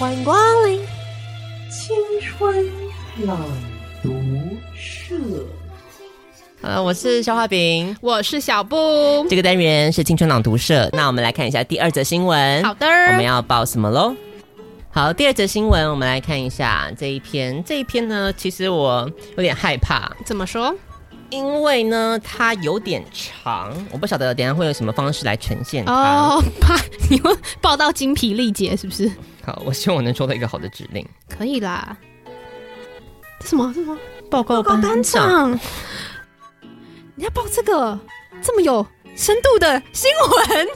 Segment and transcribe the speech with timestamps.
[0.00, 0.34] 欢迎光
[0.66, 0.80] 临
[1.68, 2.66] 青春
[3.26, 3.38] 朗
[4.02, 4.10] 读
[4.74, 5.14] 社。
[6.62, 9.26] 呃，我是消化饼，我是小布。
[9.28, 10.88] 这个单元是青春朗读社。
[10.94, 12.64] 那我们来看一下第二则新闻。
[12.64, 14.16] 好的，我们要报什么喽？
[14.90, 17.62] 好，第二则新闻，我们来看一下这一篇。
[17.62, 19.06] 这一篇呢，其实我
[19.36, 20.10] 有点害怕。
[20.24, 20.74] 怎么说？
[21.28, 25.92] 因为呢，它有点长，我不晓得等下会有什么方式来呈现它。
[25.92, 26.74] 哦，怕
[27.10, 27.30] 你会
[27.60, 29.10] 报到精疲力竭，是不是？
[29.44, 31.06] 好，我希望我能收到一个好的指令。
[31.28, 31.96] 可以啦。
[33.44, 33.72] 什么？
[33.72, 33.96] 什么？
[34.30, 35.58] 报告班长，
[37.16, 37.98] 你要报这个
[38.42, 40.68] 这么有深度的新闻？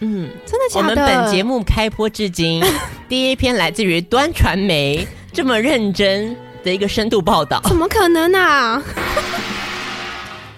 [0.00, 0.88] 嗯，真的假的？
[0.88, 2.60] 我们本节目开播至今，
[3.08, 8.82] 第一篇来自于端传媒这么认真的一个深度报道，怎么可能啊？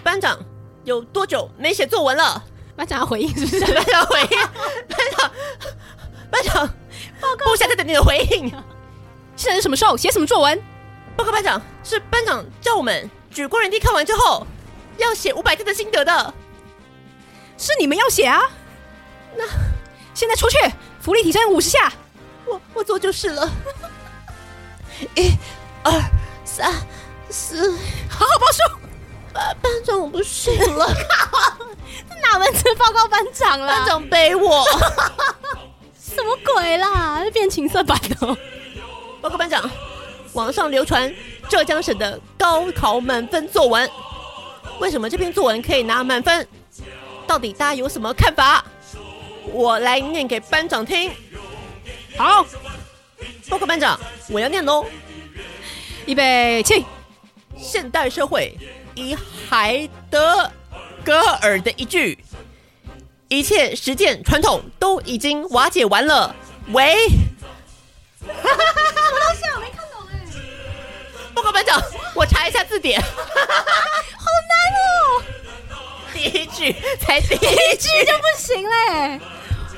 [0.01, 0.39] 班长
[0.83, 2.43] 有多久没写作文了？
[2.75, 3.59] 班长要回应是不是？
[3.73, 4.29] 班长回应，
[4.87, 5.31] 班长，
[6.31, 6.69] 班长，
[7.25, 8.49] 报告部下在等你的回应。
[9.35, 9.97] 现在是什么时候？
[9.97, 10.61] 写什么作文？
[11.17, 14.45] 报告班长，是班长叫我们举光人地看完之后
[14.97, 16.33] 要写五百字的心得的，
[17.57, 18.41] 是你们要写啊？
[19.35, 19.43] 那
[20.13, 20.57] 现在出去，
[21.01, 21.91] 福利提升五十下，
[22.45, 23.49] 我我做就是了。
[25.15, 25.31] 一、
[25.83, 25.91] 二、
[26.45, 26.71] 三、
[27.29, 27.71] 四，
[28.09, 28.61] 好好报数。
[29.33, 30.87] 班班长，我不行了，
[32.09, 33.67] 这哪门子报告班长了？
[33.67, 34.65] 班长背我，
[36.15, 37.23] 什么鬼啦？
[37.33, 38.37] 变情色版的。
[39.21, 39.69] 报告班长，
[40.31, 41.13] 网上流传
[41.49, 43.89] 浙江省的高考满分作文，
[44.79, 46.47] 为什么这篇作文可以拿满分？
[47.27, 48.63] 到底大家有什么看法？
[49.51, 51.11] 我来念给班长听。
[52.17, 52.45] 好，
[53.49, 54.85] 报告班长，我要念喽。
[56.05, 56.85] 预备起。
[57.57, 58.57] 现代社会。
[58.97, 59.13] 以
[59.49, 60.49] 海德
[61.03, 62.17] 格尔的一句
[63.27, 66.35] “一切实践传统都已经瓦解完了”
[66.71, 67.07] 喂，
[68.19, 70.13] 什么东西我没看懂哎。
[71.33, 71.81] 报告班长，
[72.13, 73.01] 我查一下字典。
[73.01, 73.07] 好
[74.49, 75.23] 难哦。
[76.13, 79.19] 第一句才第一句，就不行嘞。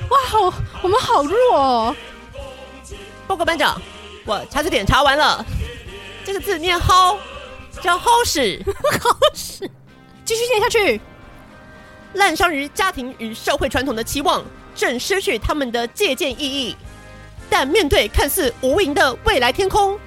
[0.08, 1.96] 哇，好，我们好弱哦。
[3.26, 3.80] 报告班长，
[4.24, 5.44] 我查字典查完了，
[6.24, 7.18] 这个字念蒿。
[7.80, 8.60] 叫 好使，
[9.00, 9.70] 好使，
[10.24, 11.00] 继续念下去。
[12.14, 16.74] 滥伤于家庭与社会传统的期望，正失去他们的借鉴意义。
[17.50, 19.98] 但面对看似无垠的未来天空，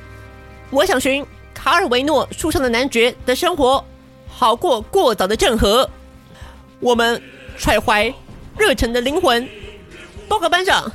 [0.69, 3.83] 我想寻卡尔维诺书上的男爵的生活，
[4.27, 5.89] 好过过早的郑和。
[6.79, 7.21] 我们
[7.57, 8.13] 揣怀
[8.57, 9.47] 热忱的灵魂。
[10.27, 10.91] 报告班长，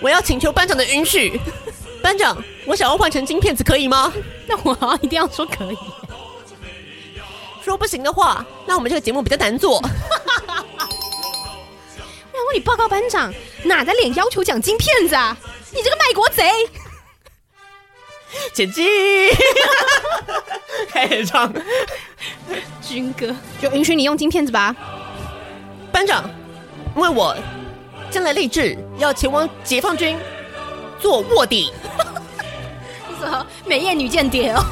[0.00, 1.40] 我要请求班长的允许。
[2.02, 4.12] 班长，我想要换成金片子，可以吗？
[4.46, 5.76] 那我好像一定要说可以。
[7.64, 9.80] 说不行的话，那我们这个节目比较难做。
[12.30, 13.32] 那我问你，报告班长，
[13.62, 15.34] 哪来脸要求讲金片子啊？
[15.72, 16.50] 你这个卖国贼！
[18.52, 18.84] 剪辑，
[20.92, 21.50] 开始唱
[22.82, 24.76] 军歌，就允许你用金片子吧。
[25.90, 26.28] 班长，
[26.94, 27.34] 因为我
[28.10, 30.18] 将来立志要前往解放军
[31.00, 31.72] 做卧底。
[33.20, 34.62] 什么美艳女间谍哦？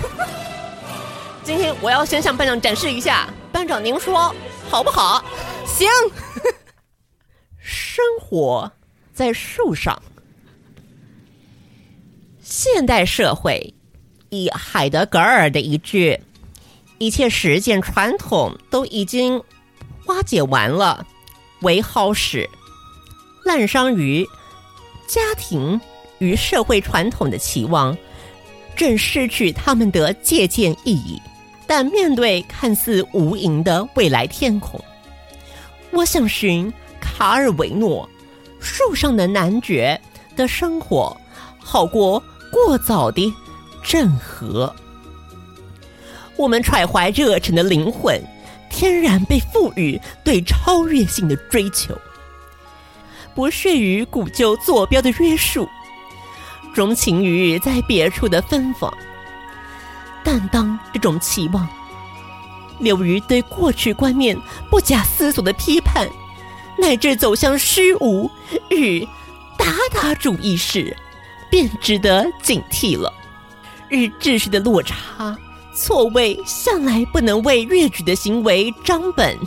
[1.44, 4.32] 今天我要先向班长展示一下，班长您说
[4.70, 5.24] 好不好？
[5.66, 5.88] 行。
[7.58, 8.70] 生活
[9.12, 10.00] 在树上。
[12.40, 13.74] 现代社会
[14.30, 16.20] 以海德格尔的一句
[16.98, 19.42] “一切实践传统都已经
[20.06, 21.04] 瓦解完了”
[21.62, 22.48] 为好使，
[23.44, 24.24] 滥觴于
[25.08, 25.80] 家庭
[26.18, 27.96] 与社会传统的期望，
[28.76, 31.20] 正失去他们的借鉴意义。
[31.74, 34.78] 但面对看似无垠的未来天空，
[35.90, 38.06] 我想寻卡尔维诺
[38.60, 39.98] 树上的男爵
[40.36, 41.16] 的生活，
[41.58, 42.22] 好过
[42.52, 43.32] 过早的
[43.82, 44.70] 郑和。
[46.36, 48.22] 我们揣怀热忱的灵魂，
[48.68, 51.98] 天然被赋予对超越性的追求，
[53.34, 55.66] 不屑于古旧坐标的约束，
[56.74, 58.92] 钟情于在别处的芬芳。
[60.24, 61.68] 但当这种期望
[62.78, 64.36] 流于对过去观念
[64.70, 66.08] 不假思索的批判，
[66.78, 68.30] 乃至走向虚无
[68.70, 69.06] 与
[69.56, 70.96] 达达主义时，
[71.50, 73.12] 便值得警惕了。
[73.88, 75.36] 与秩序的落差，
[75.74, 79.38] 错位向来不能为越矩的行为张本。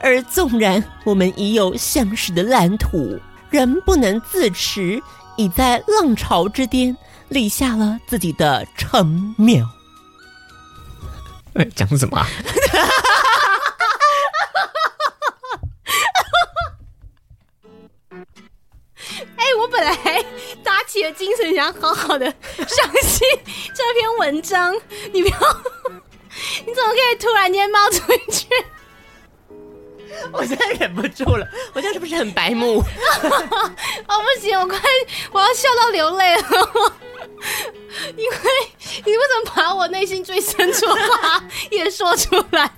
[0.00, 3.18] 而纵然我们已有相识的蓝图，
[3.50, 5.00] 仍不能自持，
[5.36, 6.96] 已在浪潮之巅。
[7.28, 9.66] 立下了自己的城庙。
[11.54, 12.26] 哎，讲什么、啊？
[19.36, 19.94] 哎，我本来
[20.62, 22.26] 打起起了精神，想要好好的
[22.56, 23.28] 相信
[23.74, 24.74] 这篇文章。
[25.12, 25.38] 你不要，
[26.66, 28.46] 你怎么可以突然间冒出一句？
[30.32, 32.78] 我现在忍不住了，我现在是不是很白目？
[32.78, 32.84] 哦，
[34.08, 34.78] 不行，我快
[35.30, 36.42] 我要笑到流泪了，
[38.18, 38.36] 因为
[39.06, 42.70] 你为什么把我内心最深处的话也说出来？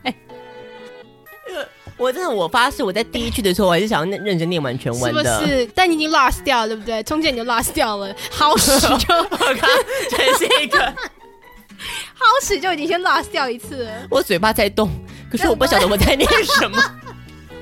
[1.97, 5.67] 我真的，我发誓，我在第一句的时候，我还是想要认真念完全文的，是不是？
[5.75, 7.03] 但你已经 lost 掉了，对不对？
[7.03, 9.69] 中间你就 lost 掉了，好使就 我看
[10.11, 10.81] 这是一个
[12.15, 13.93] 好使就已经先 lost 掉一次了。
[14.11, 14.91] 我嘴巴在动，
[15.31, 16.79] 可是我不晓得我在念什么。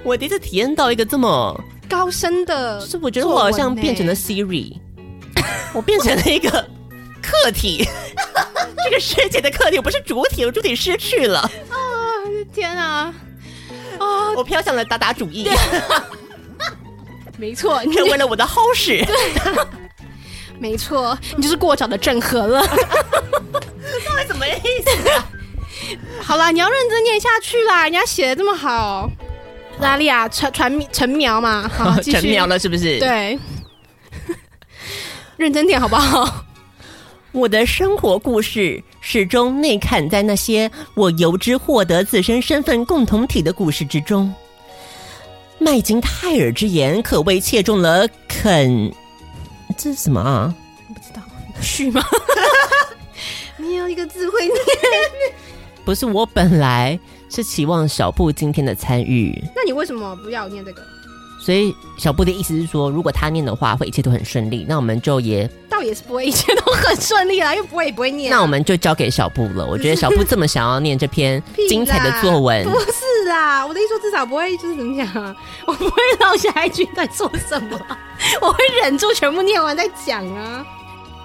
[0.05, 4.77] 我第一次体验到一个这么高深的，是我觉得我好像变成了 Siri，
[5.73, 6.65] 我变成了一个
[7.29, 7.87] 客体，
[8.85, 11.41] 这个世界的客体，我不是主体，我主体失去了。
[11.41, 11.51] 啊，
[12.55, 13.13] 天啊！
[13.99, 14.33] 啊！
[14.37, 15.49] 我飘向了达达主义，
[17.37, 19.05] 没错，成为了我的好使。
[20.59, 22.61] 没错，你就是过早的整合了。
[22.67, 24.53] 到底什么意
[24.83, 25.27] 思啊？
[26.23, 29.11] 好啦，你要认真念下去啦，人家写的这么好。
[29.81, 30.29] 拉利亚？
[30.29, 32.99] 传传陈苗嘛，好，陈苗了是不是？
[32.99, 33.39] 对，
[35.37, 36.45] 认真点好不好？
[37.33, 44.33] 我的生活故事始终内嵌在那些我由之获得自身身份共同体的故事之中。
[45.59, 48.91] 麦金泰尔之言可谓切中了肯，
[49.77, 50.55] 这是什么啊？
[50.89, 51.21] 不知道，
[51.61, 52.03] 是吗？
[53.59, 54.57] 没有一个字会念。
[55.85, 56.99] 不是，我本来
[57.29, 59.39] 是期望小布今天的参与。
[59.55, 60.83] 那你为什么不要念这个？
[61.38, 64.67] 所以小布的意思是说，如果他念的话，会一切都很顺利。
[64.69, 68.31] 那我们就也倒也是不会一切都很顺利啦，因为不会也不会念。
[68.31, 69.64] 那我们就交给小布了。
[69.64, 75.35] 我觉得小布这么想要念这篇精彩的作文， 不是啦，我的意思说至少不会就是怎么讲啊，
[75.67, 77.79] 我不会落下一句在做什么，
[78.43, 80.67] 我会忍住全部念完再讲啊。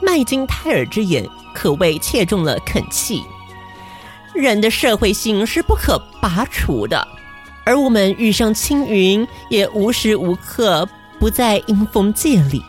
[0.02, 3.24] 麦金泰尔之言可谓切中了肯气，
[4.34, 7.08] 人的社会性是不可拔除的。
[7.66, 10.88] 而我们遇上青云，也无时无刻
[11.20, 12.62] 不在阴风界里。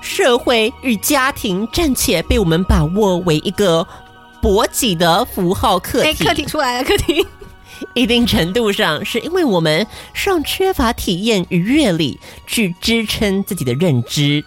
[0.00, 3.86] 社会与家庭暂且被我们把握为一个
[4.40, 6.08] 搏击的符号客体。
[6.08, 7.26] 哎，客体出来了，客体。
[7.94, 14.44] 一定程度上，是因为我们尚缺乏体验与阅历去支撑自己的认知，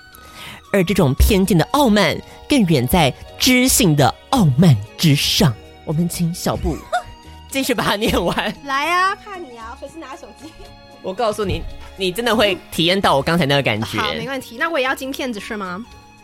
[0.74, 2.18] 而这种偏见的傲慢，
[2.50, 5.54] 更远在知性的傲慢之上。
[5.86, 6.78] 我们请小布。
[7.52, 8.36] 继续把它念完。
[8.64, 10.50] 来啊，怕你啊，随时拿手机。
[11.04, 11.62] 我告诉你，
[11.98, 14.00] 你真的会体验到我刚才那个感觉。
[14.00, 14.56] 好，没问题。
[14.58, 15.84] 那我也要金片子是吗？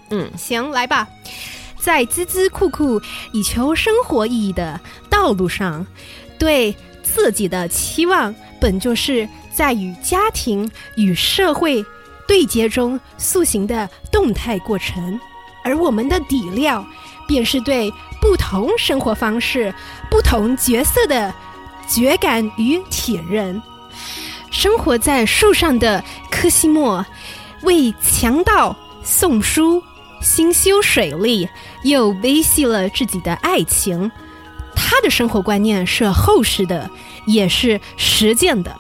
[0.09, 1.07] 嗯，行，来吧。
[1.79, 3.01] 在孜孜酷酷
[3.33, 4.79] 以求生活意义的
[5.09, 5.85] 道路上，
[6.39, 11.83] 对自己的期望本就是在与家庭与社会
[12.27, 15.19] 对接中塑形的动态过程，
[15.63, 16.85] 而我们的底料
[17.27, 17.91] 便是对。
[18.22, 19.74] 不同生活方式、
[20.10, 21.34] 不同角色的
[21.88, 23.62] 觉感与体认。
[24.52, 27.06] 生活在树上的柯西莫，
[27.64, 29.84] 为强盗送书，
[30.22, 31.48] 心修水利，
[31.84, 34.12] 又维系了自己的爱情。
[34.75, 36.90] 他的生活观念是厚实的，
[37.25, 38.75] 也是实践的。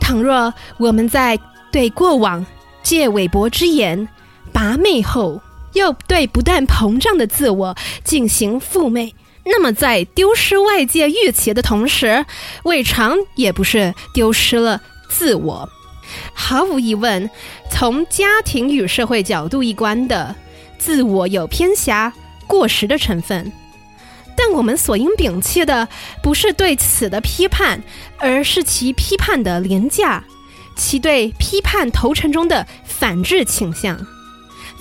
[0.00, 1.38] 倘若我们在
[1.70, 2.44] 对过往
[2.82, 4.08] 借韦伯之言
[4.52, 5.40] 拔媚后，
[5.74, 9.14] 又对不断膨胀的自我进行负媚，
[9.44, 12.24] 那么在丢失外界预期的同时，
[12.64, 15.68] 未尝也不是丢失了自我。
[16.34, 17.30] 毫无疑问，
[17.70, 20.34] 从家庭与社会角度一观的
[20.78, 22.12] 自我有偏狭、
[22.46, 23.50] 过时的成分，
[24.36, 25.88] 但我们所应摒弃的
[26.22, 27.82] 不是对此的批判，
[28.18, 30.22] 而是其批判的廉价，
[30.76, 34.06] 其对批判投诚中的反制倾向。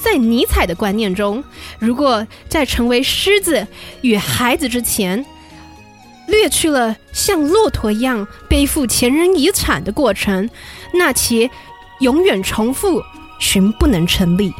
[0.03, 1.43] 在尼采的观念中，
[1.79, 3.67] 如果在成为狮子
[4.01, 5.24] 与孩子之前，
[6.27, 10.50] 略去了像骆驼一样背负前人遗产的过程，
[10.93, 11.50] 那其
[12.00, 13.01] 永远重复
[13.39, 14.53] 寻不能成立。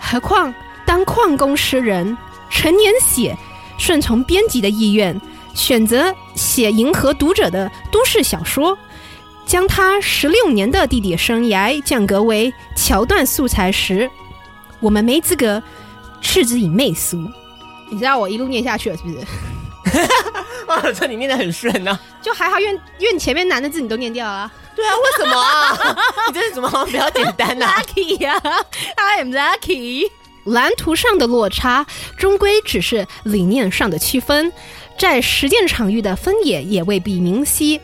[0.00, 0.52] 何况
[0.86, 2.16] 当矿工诗人
[2.50, 3.36] 成年写
[3.78, 5.20] 顺从编辑的意愿，
[5.54, 8.76] 选择写迎合读者的都市小说，
[9.44, 14.10] 将他十六年的地底生涯降格为桥段素材时，
[14.82, 15.62] 我们没资格
[16.20, 17.30] 斥之以媚俗，
[17.88, 19.18] 你知道我一路念下去了是不是？
[20.66, 24.50] 哇，这你念的很顺呢、啊，就还好，因为因为你前面难的字你都念掉了。
[24.74, 25.96] 对啊，为什么啊？
[26.28, 28.64] 你这是怎么好像比较简单呢、啊、？Lucky 呀、啊、
[28.96, 30.10] ，I am lucky。
[30.44, 31.86] 蓝图上的落差，
[32.16, 34.52] 终归只是理念上的区分，
[34.98, 37.80] 在实践场域的分野也未必明晰。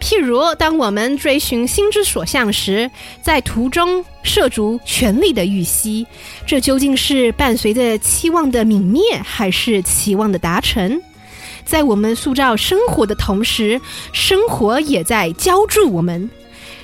[0.00, 2.90] 譬如，当我们追寻心之所向时，
[3.22, 6.06] 在途中涉足权力的欲息，
[6.46, 11.00] 这究竟是伴随着期望的泯灭，还是期望的达成？
[11.64, 13.80] 在我们塑造生活的同时，
[14.12, 16.28] 生活也在浇筑我们。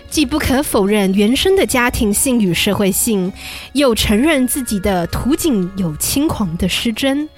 [0.08, 3.32] 既不可否认原生的家庭性与社会性，
[3.72, 7.28] 又承认自己的图景有轻狂的失真。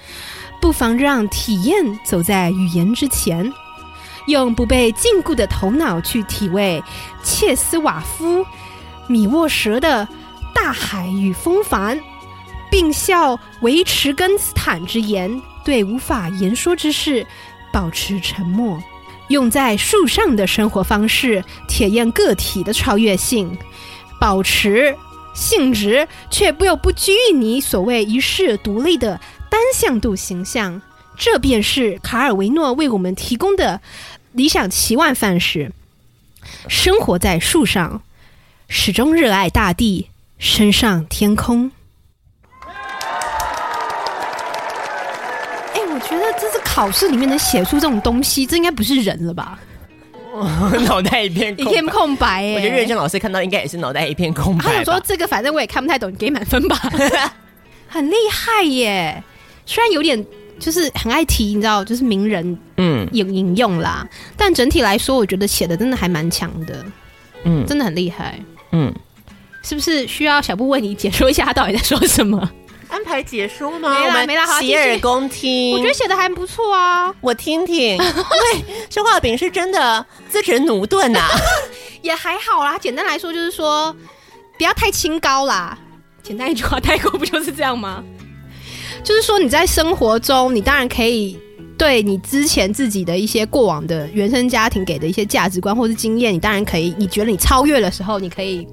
[0.60, 3.50] 不妨让体验走在语言之前。
[4.28, 6.82] 用不被禁锢的头脑去体味
[7.22, 8.46] 切斯瓦夫、
[9.06, 10.06] 米沃什的
[10.54, 11.98] 大海与风帆，
[12.70, 17.26] 并效维持根斯坦之言，对无法言说之事
[17.72, 18.78] 保持沉默。
[19.28, 23.56] 用在树上的生活方式，体验个体的超越性，
[24.20, 24.96] 保持
[25.34, 29.20] 性质，却又不拘泥所谓一世独立的
[29.50, 30.80] 单向度形象。
[31.14, 33.80] 这便是卡尔维诺为我们提供的。
[34.32, 35.72] 理想奇万范式，
[36.68, 38.02] 生活在树上，
[38.68, 41.72] 始终热爱大地，升上天空。
[45.74, 49.58] 哎，我觉得这是考试里面能写出这种东西，这应该不是人了吧？
[50.86, 52.44] 脑袋一片一片空白。
[52.44, 54.64] 哎，我觉得认真老师看到应该也是脑袋一片空白。
[54.64, 56.76] 他想说这个，反正我也看不太懂，你给满分吧。
[57.88, 59.24] 很厉害耶，
[59.64, 60.24] 虽然有点。
[60.58, 66.84] 就是很爱提，你知道，就是名人嗯引引用啦，但整体来说，我觉得写的真的还蛮强的，
[67.44, 68.38] 嗯，真的很厉害，
[68.72, 68.92] 嗯，
[69.62, 72.50] 是不是需要小布为你解说一下他到底在说什么？
[72.88, 73.98] 安排解说吗？
[74.00, 75.72] 没啦没啦，好，洗耳恭听。
[75.74, 77.98] 我觉得写的还不错啊，我听听。
[77.98, 81.20] 对，消化饼是真的资质駑钝呐，
[82.00, 82.78] 也还好啦。
[82.78, 83.94] 简单来说就是说，
[84.56, 85.76] 不要太清高啦。
[86.22, 88.02] 简单一句话带过， 不就是这样吗？
[89.02, 91.38] 就是说，你在生活中，你当然可以
[91.78, 96.94] 对你之前自己的一些过往的原生家庭给的一些价值观或是经验，你当然可以。
[96.98, 98.66] 你觉得你超越的时候，你可以，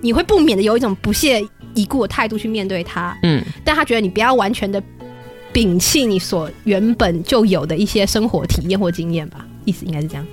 [0.00, 1.42] 你会不免的有一种不屑
[1.74, 3.16] 一顾的态度去面对它。
[3.22, 4.82] 嗯，但他觉得你不要完全的
[5.52, 9.44] 摒弃你所原本就有的一些生活体验或经验吧。
[9.64, 10.26] 意思应该是这样，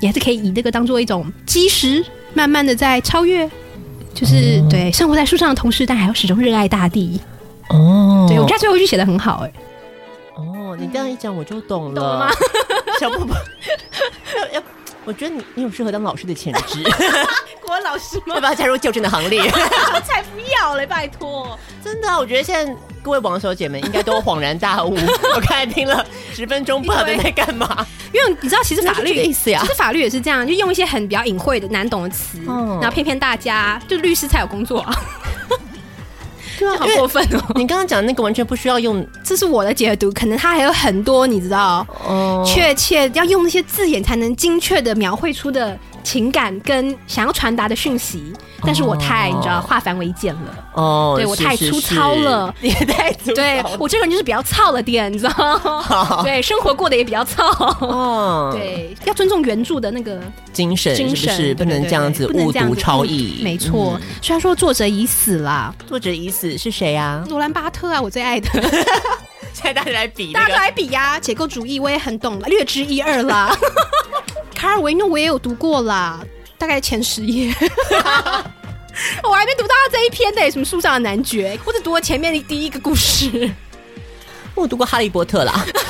[0.00, 2.02] 你还是可以以这个当做一种基石，
[2.32, 3.50] 慢慢的在超越。
[4.14, 7.18] 就是、嗯、对，生活在树上的同时，但还要始终热爱大地。
[7.72, 9.52] 哦，对，我觉得最后一句写的很好，哎。
[10.36, 12.00] 哦，你这样一讲我就懂了。
[12.00, 12.30] 懂了吗？
[12.98, 13.34] 小宝宝，
[14.36, 14.62] 要要，
[15.04, 16.82] 我觉得你你有适合当老师的潜质。
[17.60, 18.34] 国文老师吗？
[18.34, 19.42] 要不要加入就正的行列？
[19.94, 20.86] 我才不要嘞！
[20.86, 24.94] 拜托，真的，我觉得现在各位网友姐们应该都恍然大悟。
[25.34, 27.86] 我刚才听了十分钟，不知道在干嘛。
[28.12, 34.94] 因为你知道，其实法律的意思呀，其实法律也是这样，就用一些很比较隐晦的、难懂的词，然后骗骗大家，就律师才有工作啊。
[36.62, 37.42] 对啊，好过分哦！
[37.56, 45.76] 你刚刚讲的那个完全不需要用，这是我的解读，可能他还有很多你知道，哦，确切要用那些字眼才能精确的描绘出的。
[46.02, 48.32] 情感跟想要传达的讯息，
[48.62, 50.40] 但是我太、哦、你知道化繁为简了
[50.74, 55.30] 哦，对我 太粗糙了，你也太粗糙，对我这个人就是比较糙了点，你知道
[55.64, 56.22] 吗？
[56.22, 57.46] 对，生活过得也比较糙
[57.80, 60.20] 哦，对，要尊重原著的那个
[60.52, 63.98] 精神，精神是不是不能这样子误读超译，没错。
[64.20, 67.24] 虽然说作者已死啦，作者已死是谁啊？
[67.28, 68.48] 罗兰巴特啊，我最爱的。
[69.52, 71.20] 现在大家来比、那个，大家来比呀、啊！
[71.20, 73.54] 解构主义我也很懂，略知一二啦。
[74.62, 76.20] 卡尔维诺我也有读过啦，
[76.56, 77.52] 大概前十页。
[79.24, 83.50] 我还没读到他这一篇呢，什么树上的男爵，我只读了前面的第一个故事。
[84.54, 85.52] 我读过哈利波特啦。
[85.66, 85.82] 你哈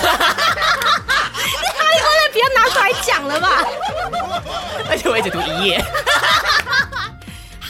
[1.90, 3.62] 利波特不要拿出来讲了吧？
[4.88, 5.78] 而且我也只读一页。
[5.78, 5.84] 哈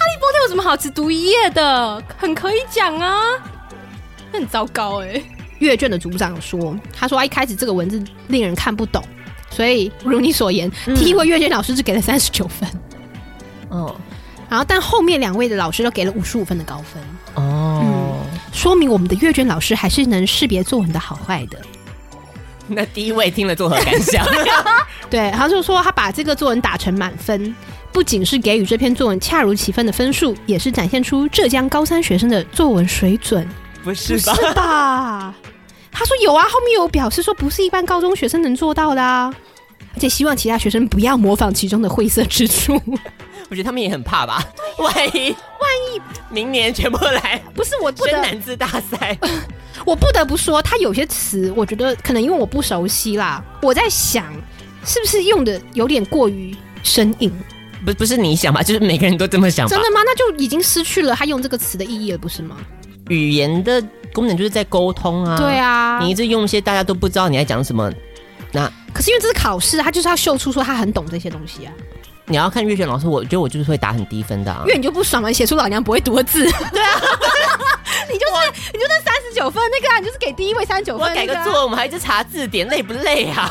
[0.06, 2.00] 利波特有什么好只读一页的？
[2.16, 3.20] 很可以讲啊。
[4.32, 5.24] 很糟糕哎、欸。
[5.58, 9.04] 阅卷的组长说：“他说他一开始这个文字令人看不懂，
[9.54, 12.68] 所以如你所言，嗯、第一位阅卷老师只给了三十九分。
[13.68, 13.94] 哦，
[14.48, 17.02] 然后但后面两位的老师都给了五十五分的高分。
[17.34, 21.58] 哦、嗯，说明我们的阅卷老师还是能识别作文的好坏的。
[22.66, 24.24] 那第一位听了作何感想？
[25.10, 27.54] 对，他就说他把这个作文打成满分，
[27.92, 33.46] 不仅是给予这篇作文恰如其分的分数，也是展现出浙江高三学生的作文水准。
[33.82, 34.34] 不是吧？
[34.34, 35.34] 不是吧？”
[35.92, 39.32] 他说有啊，后面有表示说不是一般高中学生能做到的啊，
[39.94, 42.80] 而且希望其他学生不要模仿其中的晦涩之处。
[43.50, 44.42] 我觉得他们也很怕吧，
[44.78, 49.16] 万一万一明年全部来，不是我真难字大赛，
[49.84, 54.32] 我不得不说他有些词，我觉得可能因为我不熟悉啦，我在想
[54.86, 57.30] 是不是用的有点过于生硬？
[57.84, 59.68] 不不是你想吧，就是每个人都这么想。
[59.68, 60.00] 真的吗？
[60.06, 62.56] 那就已经失去了他用这个词的意义了，不是吗？
[63.08, 67.90] 语言的功能就是在沟通啊，对啊，你一直用一些大家都不知道你在讲什么，
[68.52, 71.72] 那可是因为这是考试，他就是要秀出说他很懂这些东西啊。
[72.26, 76.44] 你要看阅卷老师，我觉得我就是会打很低分的、啊，因为你就不爽嘛，写出老娘不会读的字。
[76.44, 77.00] 对啊，
[78.08, 78.32] 你就是
[78.72, 81.32] 你就那三十九分那个啊，你就是给第一位三十九分、那个。
[81.32, 83.50] 我改个作文，我们还一直查字典，累不累啊？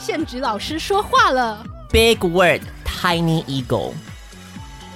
[0.00, 3.92] 现职老师说话了，Big word, tiny ego。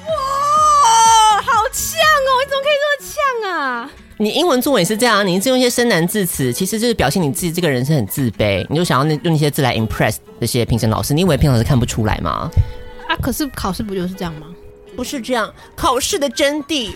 [0.05, 2.31] 哇，好呛哦！
[2.45, 3.90] 你怎么可以这么呛啊？
[4.21, 11.15] 你英文作文也是这样，你一直用一些生难字词，其实就是表现你自己这个人是很自卑，你就想要那用一些字来 impress 这些评审老师。
[11.15, 12.51] 你以为评审老师看不出来吗？
[13.09, 14.49] 啊，可是考试不就是这样吗？
[14.97, 16.91] 不是这样，考试的真谛，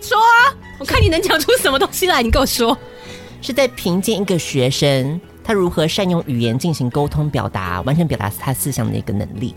[0.00, 2.78] 说啊，我看你能讲出什么东西来，你跟我说，
[3.42, 9.52] 是在评鉴一个学生他如何善用语言进行沟通表达，完全表达他思想的一个能力。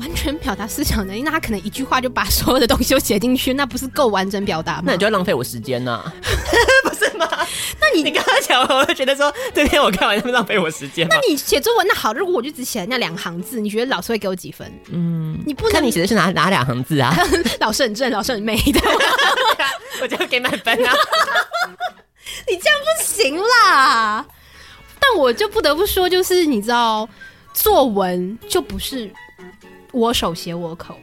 [0.00, 4.84] 完全表达思想能力，那他可能一句话就把所有的东西都写进去，那不是够完整表达吗？
[4.86, 6.12] 那你就要浪费我时间呢、啊，
[6.84, 7.28] 不是吗？
[7.80, 11.06] 那你你刚刚讲，我就觉得说，这天我看完就浪费我时间。
[11.08, 14.70] 那你写作文那好，如果我就只写那两行字，你觉得老师会给我几分？
[14.90, 17.16] 嗯，你不能看你写的是哪哪两行字啊？
[17.60, 18.80] 老师很正，老师很美的，
[20.02, 20.92] 我就给满分啊！
[22.48, 24.24] 你这样不行啦。
[25.00, 27.08] 但我就不得不说，就是你知道，
[27.54, 29.10] 作文就不是。
[29.92, 30.94] 我手写我口，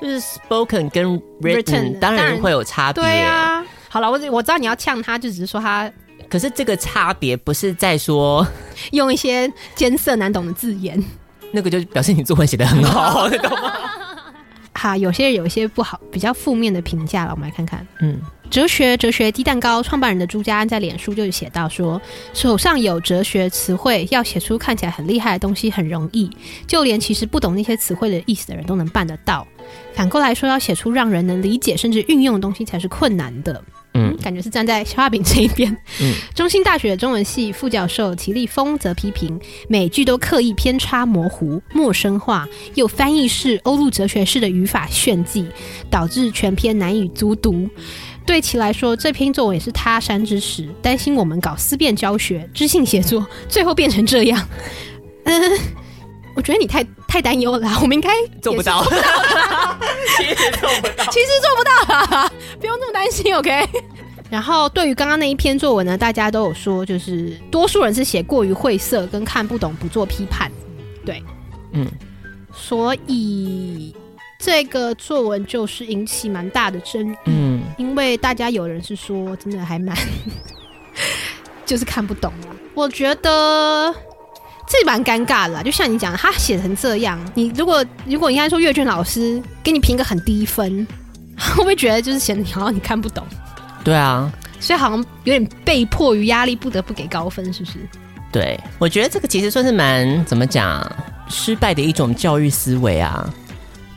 [0.00, 3.02] 就是 spoken 跟 written, written 当然会有差别。
[3.02, 5.90] 对啊，好了，我我知道你要呛他，就只是说他。
[6.28, 8.46] 可是这个差别不是在说
[8.92, 11.02] 用一些艰涩难懂的字眼，
[11.52, 13.72] 那个就表示你作文写得很好，你懂吗？
[14.82, 17.86] 好，有些人有一些不好，比较负面的评价了，我们来看看。
[18.00, 18.20] 嗯。
[18.50, 22.02] 哲学哲学低蛋糕创办人的朱家安在脸书就写到说，
[22.34, 26.28] 手上有哲学词汇，要写出看起来很厉害的东西很容易，
[26.66, 29.46] 就连其实不懂那些词汇的意思的人都能办得到。
[29.94, 33.62] 反过来说，要写出让人能理解甚至运用的东西才是困难的。
[33.94, 35.70] 嗯，感觉是站在消化饼这一边。
[36.00, 45.46] 嗯，中兴大学中文系副教授齐立峰则批评，每句都刻意偏差、模糊、陌生化，又翻译式、欧陆哲学式的语法炫技，
[45.90, 47.68] 导致全篇难以足读。
[48.24, 50.68] 对其来说，这篇作文也是他山之石。
[50.80, 54.48] 担心我们搞思辨教学、知性写作，最后变成这样。
[55.24, 55.58] 嗯，
[56.36, 57.78] 我觉得你太太担忧了。
[57.82, 58.82] 我们应该做不到，
[60.16, 63.34] 其实做不到，其实做不到，不用那么担心。
[63.34, 63.68] OK。
[64.30, 70.50] 然后，对于刚刚那一篇作文呢，大家都有说，就是多数人是写过于晦涩，跟看不懂，不做批判。
[71.04, 71.22] 对，
[71.72, 71.86] 嗯，
[72.54, 73.94] 所以。
[74.44, 79.96] 这个作文就是引起蛮大的争议，嗯，因为大家有人是说真的还蛮，
[81.64, 82.32] 就是看不懂。
[82.74, 83.94] 我觉得
[84.72, 90.86] 这蛮尴尬的啦，就像你讲的，他写成这样，你如果如果你应该说阅卷老师给你评个很低分，
[91.36, 93.22] 会不会觉得就是显得你好像你看不懂？
[93.84, 97.78] 对啊，所以好像有点被迫于压力不得不给高分，是不是？
[98.32, 100.90] 对，我觉得这个其实算是蛮怎么讲
[101.28, 103.28] 失败的一种教育思维啊。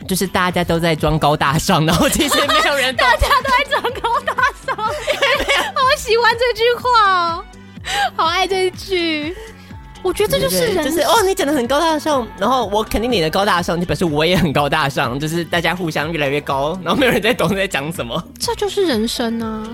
[0.08, 3.04] 就是大家都在装高大上，然后其实没有人懂。
[3.08, 7.44] 大家都在装高大上， 好喜欢这句话哦，
[8.16, 9.36] 好爱这句。
[10.06, 18.24] 我觉得这就是人，就是哦，你讲的很高大上，然后我肯定你的高大上，就表示我也很高大上，就是大家互相越来越高，然后没有人在懂在讲什么。
[18.40, 19.68] 这就是人生啊！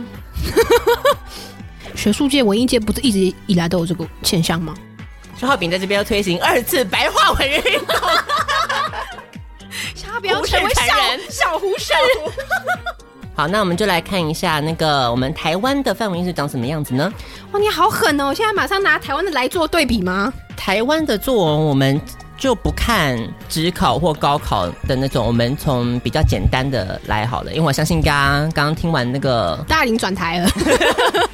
[1.96, 4.74] 学术界、文艺界不是一直以来都有这个现象吗？
[5.38, 7.96] 消化饼在这边要推行二次白话文运动。
[10.02, 10.84] 他不要成为小
[11.30, 11.92] 小胡适。
[13.34, 17.12] 好，那我们就来看一下那个我们台湾的范文是长什么样子呢？
[17.52, 18.28] 哇，你好狠哦！
[18.28, 20.32] 我现在马上拿台湾的来做对比吗？
[20.58, 22.00] 台湾的作文我们
[22.38, 23.18] 就不看
[23.48, 28.14] 职考或高考的那种，我们从比较简单的来好了，因为我相信刚
[28.52, 30.50] 刚刚听完那个大林转台了。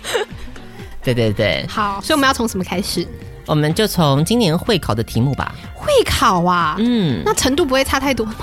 [1.04, 3.06] 对对对，好，所以我们要从什么开始？
[3.46, 5.56] 我们就从今年会考的题目吧。
[5.74, 8.36] 会考啊，嗯，那程度不会差太多吗？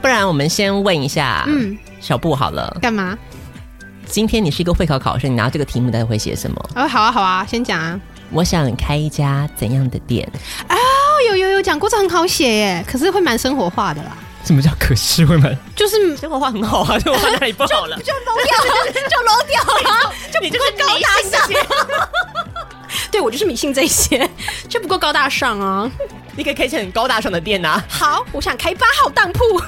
[0.00, 3.16] 不然我们先问一下，嗯，小布好了，干嘛？
[4.06, 6.70] 今天你是一个会考考生，你拿这个题目，大概会写什么？
[6.74, 8.00] 哦，好啊，好啊，先讲啊。
[8.32, 10.28] 我想开一家怎样的店？
[10.68, 10.74] 哦，
[11.28, 14.16] 有有有讲过，这很好写耶，可是会蛮生活化的啦。
[14.44, 15.56] 什么叫可是会蛮？
[15.76, 17.96] 就是生活化很好啊，生活化哪里不好了？
[17.98, 18.56] 就 low 掉，
[19.08, 21.48] 就 low 掉了，就 你就是高大上。
[23.12, 24.28] 对，我就是迷信这些，
[24.68, 25.90] 就不够高大上啊！
[26.36, 27.84] 你可以开一些很高大上的店呐、啊。
[27.88, 29.60] 好，我想开八号当铺。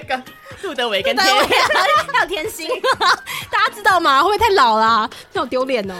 [0.00, 0.22] 那个
[0.62, 2.68] 杜德伟跟天还有天心，
[3.50, 4.22] 大家知道吗？
[4.22, 5.10] 会不会太老啦、啊？
[5.32, 5.94] 那好丢脸哦。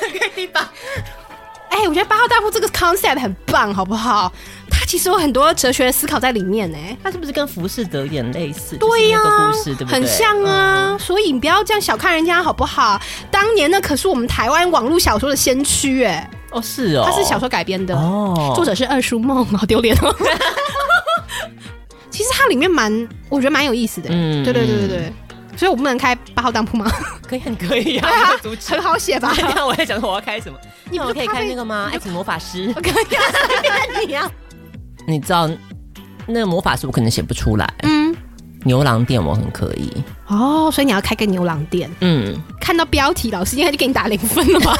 [0.00, 0.68] 可以第八。
[1.68, 4.32] 哎，我觉得八号大夫这个 concept 很棒，好不好？
[4.70, 6.78] 它其其实有很多哲学思考在里面呢。
[7.02, 8.76] 它是不是跟浮士德有点类似？
[8.76, 9.92] 对呀、啊，故事对不对？
[9.92, 10.90] 很像啊。
[10.92, 13.00] 嗯、所以你不要这样小看人家好不好？
[13.28, 16.30] 当年那可是我们台湾网络小说的先驱哎。
[16.50, 20.14] 哦，是哦，它是小说改编的哦，作者是二叔梦，好丢脸哦。
[22.14, 22.90] 其实它里面蛮，
[23.28, 24.08] 我觉得蛮有意思的。
[24.12, 25.12] 嗯，对对对对对。
[25.56, 26.90] 所以我不能开八号当铺吗？
[27.28, 28.30] 可以，很可以啊，啊
[28.68, 29.32] 很好写吧？
[29.36, 30.58] 你看我在讲说我要开什么？
[30.90, 31.88] 你不可以开那个吗？
[31.92, 32.72] 爱情魔法师？
[32.74, 33.22] 我 可以啊，
[34.06, 34.30] 你啊。
[35.06, 35.48] 你知道
[36.26, 37.72] 那个魔法师我可能写不出来。
[37.82, 38.14] 嗯，
[38.64, 39.90] 牛郎店我很可以。
[40.26, 41.90] 哦，所以你要开个牛郎店？
[42.00, 44.76] 嗯，看到标题，老师应该就给你打零分了吧？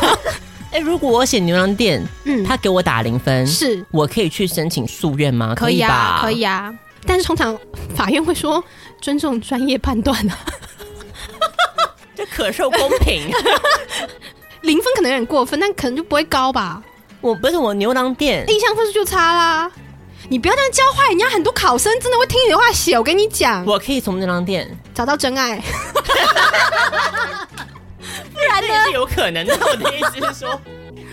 [0.72, 5.54] 哎、欸，如果我写牛郎店，嗯，他给我打零分，是我可以去申请夙愿吗？
[5.54, 6.18] 可以吧？
[6.20, 6.74] 可以啊。
[7.06, 7.58] 但是通常
[7.94, 8.62] 法院会说
[9.00, 10.38] 尊重专业判断啊，
[12.14, 13.30] 这可受公平。
[14.62, 16.82] 零分可能有点过分，但可能就不会高吧。
[17.20, 19.70] 我不是我牛郎店印象分数就差啦。
[20.30, 22.96] 你不要这样教坏人家，很多考生真的会听你的话写。
[22.96, 25.56] 我跟你讲，我可以从牛郎店找到真爱，
[28.32, 28.84] 不然呢？
[28.86, 29.54] 是有可能的。
[29.60, 30.58] 我的意思是说。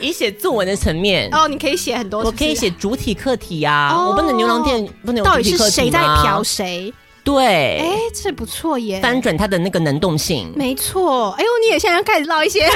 [0.01, 3.95] 以写作文的层面哦，你可以写很多是不是，我可以写主体课题呀、啊。
[3.95, 5.23] 哦、我不能牛郎店不能？
[5.23, 6.93] 到底是谁在嫖谁？
[7.23, 10.51] 对，哎、欸，这不错耶，翻转它的那个能动性。
[10.55, 12.67] 没错，哎呦，你也现在要开始唠一些，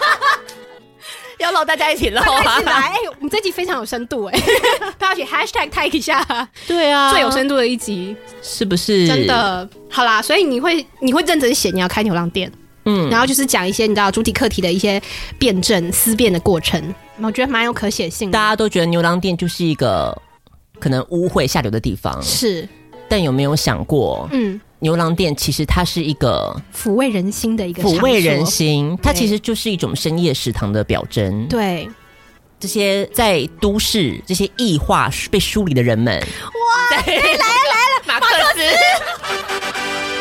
[1.38, 2.58] 要唠大家一起唠啊！
[2.64, 4.42] 来，我们这集非常有深度哎，
[4.96, 6.48] 大家去 hashtag tag 一下。
[6.66, 9.06] 对啊，最有深度的一集是不是？
[9.06, 12.50] 真的，好啦，所以你会你会认真写你要开牛郎店。
[12.84, 15.00] 嗯，然后就是讲一些你知道主体课题的一些
[15.38, 18.38] 辩证思辨的过程，我觉得蛮有可写性的。
[18.38, 20.16] 大家都觉得牛郎店就是一个
[20.78, 22.68] 可能污秽下流的地方，是。
[23.08, 31.46] 但有没有想过，嗯，牛郎店其实它是一个抚慰人心的一个抚慰人心，它其实就是一种深夜食堂的表征。
[31.46, 31.86] 对，
[32.58, 40.11] 这些在都市这些异化被梳理的人们，哇，来了来了，马克思。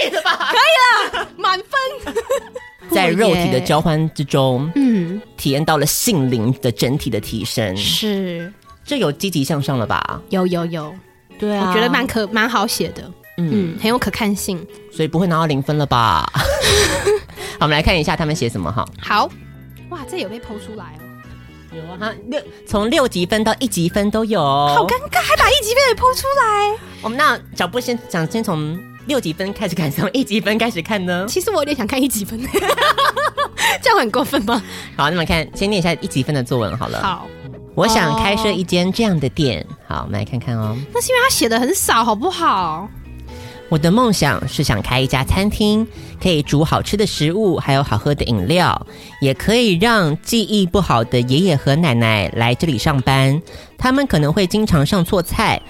[0.00, 0.50] 可以了吧？
[0.50, 2.14] 可以了，满分。
[2.92, 8.52] 在肉体的交换之中，嗯，体验到了性灵的整体的提升，是
[8.84, 10.20] 这有积极向上了吧？
[10.28, 10.94] 有有有，
[11.38, 16.30] 对啊，我觉得蛮可蛮好写的，嗯，很有可看性，所以不会拿到零分了吧？
[17.58, 18.86] 好，我们来看一下他们写什么哈。
[19.00, 19.30] 好，
[19.88, 21.02] 哇，这有被剖出来哦。
[21.74, 26.78] 有啊，六从六级分到一级分都有，好尴尬，还把一级分也剖出来。
[27.00, 28.78] 我们那脚步先讲，先从。
[29.06, 31.26] 六级分开始看，从一级分开始看呢？
[31.28, 32.40] 其实我有点想看一级分，
[33.82, 34.62] 这样很过分吗？
[34.96, 37.02] 好，那么看，先念一下一级分的作文好了。
[37.02, 37.26] 好，
[37.74, 39.66] 我想开设一间这样的店。
[39.86, 40.76] 好，我们来看看哦。
[40.92, 42.88] 那是因为他写的很少，好不好？
[43.70, 45.86] 我的梦想是想开一家餐厅，
[46.22, 48.86] 可以煮好吃的食物，还有好喝的饮料，
[49.20, 53.40] 也可以让记忆不好的爷爷和奶奶来这里上班。
[53.76, 55.60] 他们可能会经常上错菜。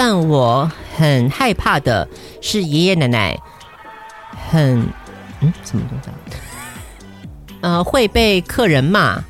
[0.00, 2.06] 但我很害怕的
[2.40, 3.36] 是爷爷奶奶
[4.48, 4.80] 很
[5.40, 6.18] 嗯怎么这样？
[7.62, 9.20] 呃会被客人骂，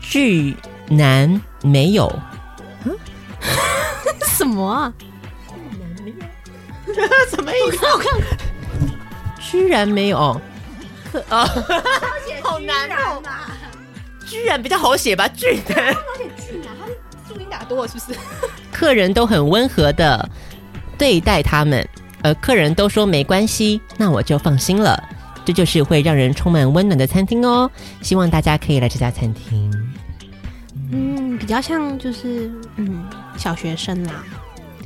[0.00, 0.56] 巨
[0.88, 2.06] 男没有？
[2.84, 2.96] 嗯，
[4.22, 4.92] 什么啊？
[7.28, 7.84] 什么意思？
[7.84, 8.30] 我看看，
[9.40, 10.40] 居然没有？
[11.10, 11.44] 可啊，
[12.44, 13.20] 好难哦！
[14.24, 15.26] 居然比较好写吧？
[15.26, 15.60] 居
[17.50, 17.58] 然。
[17.58, 18.18] 打多了是不是？
[18.72, 20.28] 客人都很温和的
[20.98, 21.86] 对待他们，
[22.22, 25.02] 而客人都说没关系，那我就放心了。
[25.44, 27.70] 这就是会让人充满温暖的餐厅哦。
[28.02, 29.70] 希望大家可以来这家餐厅。
[30.90, 33.04] 嗯，比较像就是嗯
[33.36, 34.24] 小学生啦，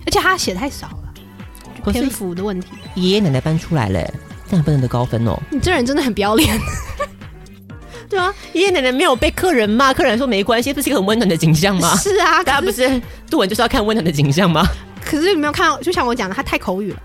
[0.05, 2.69] 而且他写太少了，篇幅的问题。
[2.95, 4.01] 爷爷奶奶搬出来了，
[4.49, 5.41] 这样不能得高分哦。
[5.51, 6.59] 你这人真的很不要脸。
[8.09, 11.95] 对啊，爷爷奶奶没有被客人骂，客人说没关系，不是一个很温暖的景象吗？
[11.97, 14.67] 是啊，大家不是杜文就是要看温暖的景象吗？
[15.05, 17.03] 可是你没有看到，就像我讲的，他太口语了。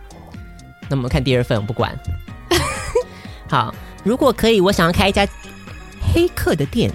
[0.90, 1.98] 那我们看第二份，我不管。
[3.50, 5.28] 好，如果可以，我想要开一家
[6.14, 6.92] 黑客的店，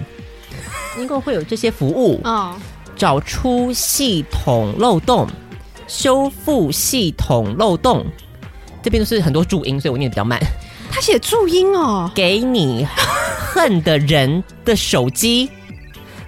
[0.97, 2.55] 应该会有这些服务哦。
[2.95, 5.27] 找出系统漏洞，
[5.87, 8.05] 修复系统漏洞。
[8.81, 10.39] 这边都是很多注音，所以我念的比较慢。
[10.91, 15.49] 他写注音哦，给你恨的人的手机，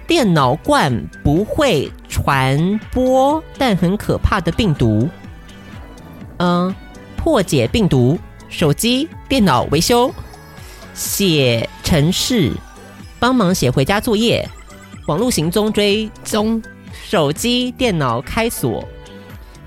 [0.06, 5.08] 电脑灌不会传播但很可怕的病毒。
[6.38, 6.74] 嗯，
[7.16, 10.12] 破解病毒，手机、电脑维修，
[10.94, 12.52] 写程式，
[13.18, 14.48] 帮忙写回家作业，
[15.06, 16.62] 网络行踪追踪，
[17.04, 18.88] 手机、电脑开锁，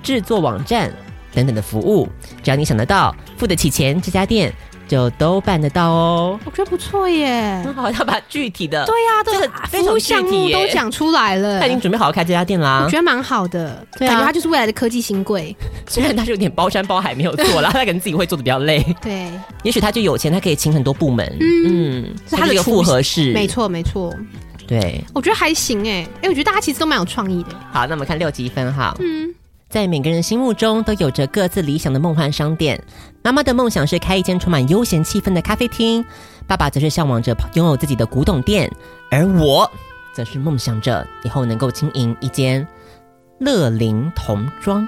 [0.01, 0.91] 制作网站
[1.33, 2.09] 等等的服务，
[2.41, 4.51] 只要你想得到，付得起钱，这家店。
[4.87, 6.39] 就都办得到哦。
[6.45, 11.59] 我觉得不错耶，很好，要把具体的对呀、啊，这个非常服务项目都讲出来了。
[11.59, 15.55] 他已经准备好要开这家店啦，我觉得蛮好的，对啊、感觉他就是未来的科技新贵。
[15.87, 18.83] 虽然他是有点包山包海没有错啦， 他可能自己会做的比较累。
[19.01, 19.31] 对，
[19.63, 21.25] 也许他就有钱，他可以请很多部门。
[21.39, 24.13] 嗯，嗯是他的一个复合式，没错没错。
[24.67, 27.49] 对，我觉得还行哎，哎，我觉得大家其实都蛮有创意的。
[27.71, 28.95] 好，那我们看六级分哈。
[28.99, 29.31] 嗯，
[29.75, 32.81] 在每个人心目中都有着各自理想的梦幻商店。
[33.21, 36.05] 妈妈的梦想是开一间充满悠闲气氛的咖啡厅，
[36.47, 38.71] 爸爸则是向往着拥有自己的古董店，
[39.11, 39.69] 而我
[40.13, 42.65] 则是梦想着以后能够经营一间
[43.37, 44.87] 乐龄童装。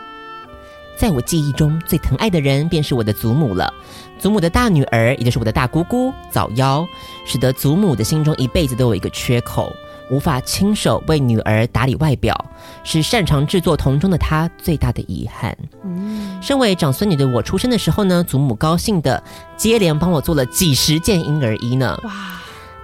[0.95, 3.73] 在我记忆中最疼爱的人便是我的祖母了。
[4.17, 6.87] 祖母的大女儿，也就是我的大姑姑早夭，
[7.25, 9.69] 使得祖母的心中一辈子都有一个缺口，
[10.09, 12.35] 无法亲手为女儿打理外表，
[12.83, 15.57] 是擅长制作童装的她最大的遗憾。
[15.83, 19.21] 嗯，身为长孙女的我出生的时候呢，祖母高兴的
[19.55, 21.99] 接连帮我做了几十件婴儿衣呢。
[22.03, 22.11] 哇！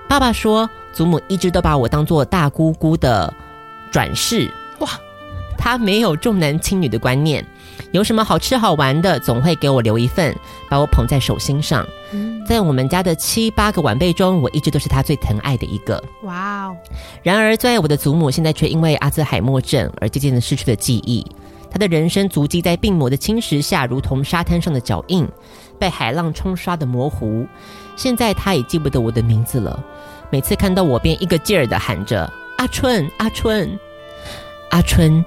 [0.08, 3.34] 爸爸说，祖母一直都把我当做大姑姑的
[3.92, 4.52] 转世。
[4.80, 4.90] 哇！
[5.58, 7.46] 她没有重男轻女的观念。
[7.92, 10.36] 有什么好吃好玩的，总会给我留一份，
[10.70, 11.86] 把我捧在手心上。
[12.46, 16.04] 在我们家的七八个晚辈中，我一直都是他最疼爱的一个。
[16.24, 16.76] 哇哦！
[17.22, 21.26] 然而，最爱我的祖母现在却因为阿兹海默症而渐渐的失去了记忆。
[21.72, 25.28] 她的人生足迹在病魔的侵蚀下，如同沙滩上的脚印，
[25.80, 27.48] 被海浪冲刷的模糊。
[27.96, 29.84] 现在，她也记不得我的名字了。
[30.30, 33.80] 每次看到我，便一个劲儿的喊着：“阿春，阿春，
[34.70, 35.24] 阿春。”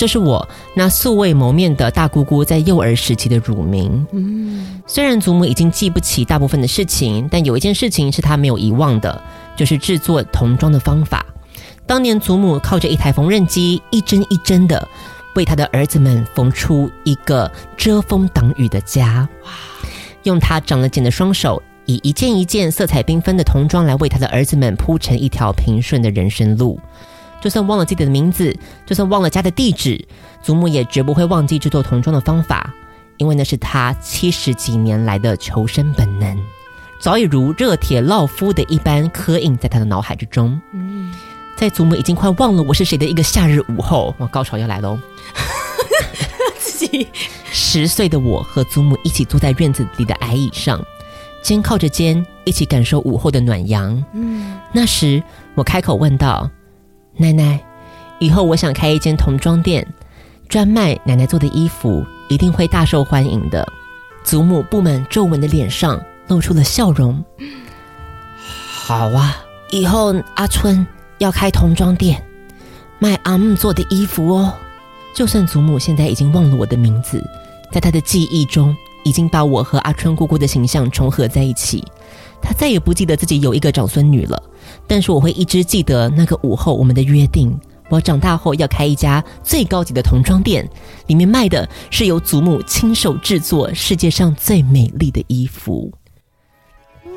[0.00, 4.06] 这是我那素未谋面的大姑姑在幼儿时期的乳名。
[4.12, 9.22] 嗯，虽然祖母已经记不起大部分的事情，但有一件事情是她没有遗忘的，
[9.54, 11.26] 就是制作童装的方法。
[11.86, 14.88] 当年祖母靠着一台缝纫机，一针一针的
[15.34, 19.28] 为她的儿子们缝出一个遮风挡雨的家。
[19.44, 19.50] 哇！
[20.22, 26.80] 用她长了茧的双手，以一件一件色彩缤纷的童装来为她的儿子们铺成一条平顺的人生路。
[27.40, 30.06] 就算忘了自己的名字，就算忘了家的地址，
[30.42, 32.72] 祖母也绝不会忘记制作童装的方法，
[33.16, 36.38] 因为那是她七十几年来的求生本能，
[37.00, 40.60] 早已如热铁烙肤的一般刻印在她的脑海之中。
[40.72, 41.12] 嗯，
[41.56, 44.98] 在祖母已经快忘了我是谁的一个夏日午后，我，高潮要来喽！
[46.58, 47.06] 自己
[47.50, 50.82] 十岁的我和祖母一起坐在院子里的矮椅上，
[51.42, 54.02] 肩靠着肩，一起感受午后的暖阳。
[54.12, 55.22] 嗯，那时
[55.54, 56.50] 我开口问道。
[57.20, 57.60] 奶奶，
[58.18, 59.86] 以后我想开一间童装店，
[60.48, 63.66] 专卖奶奶做的衣服，一定会大受欢迎的。
[64.24, 67.22] 祖母布满皱纹的脸上露出了笑容。
[68.72, 69.36] 好啊，
[69.70, 70.86] 以后阿春
[71.18, 72.22] 要开童装店，
[72.98, 74.54] 卖阿木做的衣服哦。
[75.14, 77.22] 就算祖母现在已经忘了我的名字，
[77.70, 81.84] 在她的记忆中，已经把我和阿春姑姑的形象重合在一起。
[82.42, 84.42] 她再也不记得自己有一个长孙女了。
[84.86, 90.68] 但是我会一直记得那个午后我们的约定，我长大后要开一家最高级的童装店，
[91.06, 95.92] 里面卖的是由祖母亲手制作世界上最美丽的衣服。
[97.04, 97.10] 哇，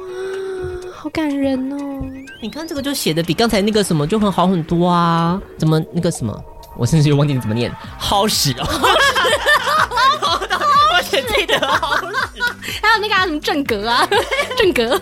[0.96, 1.78] 好感人哦！
[2.42, 5.42] 你看这个就写的比刚才那个什么就很好很多啊？
[5.58, 6.44] 怎么那个什么？
[6.76, 8.66] 我甚至又忘记你怎么念，好使哦！
[11.14, 12.42] 我 只记得好使，
[12.82, 14.08] 还有那个、啊、什么正格啊，
[14.58, 15.00] 正格。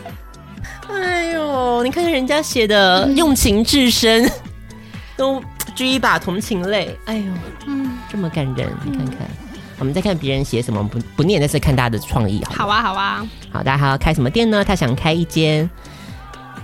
[0.90, 4.32] 哎呦，你看看人家写的用情至深，嗯、
[5.16, 5.42] 都
[5.76, 6.98] 掬一把同情泪。
[7.06, 7.24] 哎呦，
[7.68, 9.16] 嗯，这么感人，你看看。
[9.20, 12.66] 嗯、我们再看别人写什么，不不念，但是看大家的创意好。
[12.66, 13.28] 好啊，好啊。
[13.52, 14.66] 好，大家还要开什么店呢？
[14.66, 15.70] 他想开一间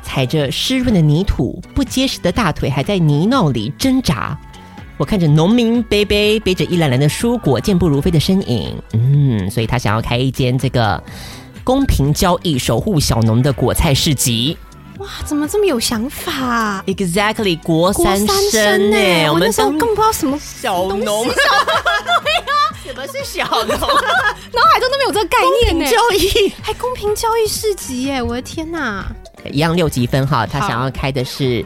[0.03, 4.37] 踩着湿润的泥土，不结实的大腿还在泥淖里挣扎。
[4.97, 8.75] 我看着农民背背背着一篮篮的蔬果，健步如飞的身影。
[8.93, 11.01] 嗯，所以他想要开一间这个。
[11.63, 14.57] 公平交易，守护小农的果菜市集。
[14.99, 19.27] 哇，怎么这么有想法？Exactly，国三生呢？
[19.27, 21.25] 我们那时候更不知道什么小农。
[21.27, 22.55] 对啊，
[22.85, 23.77] 什么是小农？
[23.77, 25.85] 脑海中都没有这个概念呢。
[25.91, 28.23] 交易还公平交易市集耶！
[28.23, 29.05] 我的天哪，
[29.51, 30.47] 一样六级分哈。
[30.47, 31.65] 他想要开的是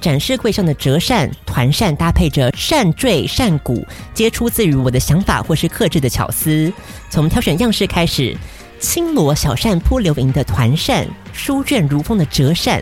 [0.00, 6.72] 展示柜上的折扇、团扇，搭配着扇坠、扇骨，皆出自于我的想法或是克制的巧思。
[7.10, 8.36] 从挑选样式开始。
[8.80, 12.80] 轻罗小扇扑流萤的团扇，书卷如风的折扇，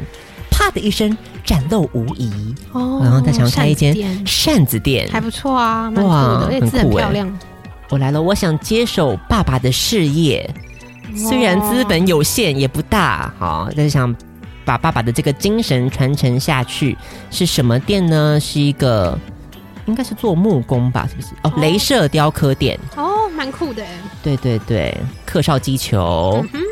[0.50, 2.55] 啪的一声展露无遗。
[2.72, 7.38] 哦，然后他想要开一间扇子店，还不错啊，蛮酷的，而且字很漂亮。
[7.88, 10.46] 我来了，我想接手爸爸的事业，
[11.16, 14.14] 虽然资本有限，也不大，好，但是想
[14.66, 16.94] 把爸爸的这个精神传承下去。
[17.31, 18.38] 是什么店呢？
[18.38, 19.18] 是一个，
[19.87, 21.09] 应该是做木工吧？
[21.09, 21.29] 是不是？
[21.44, 22.79] 哦，镭射雕刻店。
[22.96, 23.14] 哦。
[23.37, 23.85] 蛮酷的，
[24.22, 26.42] 对对对，客少击球。
[26.55, 26.62] 嗯、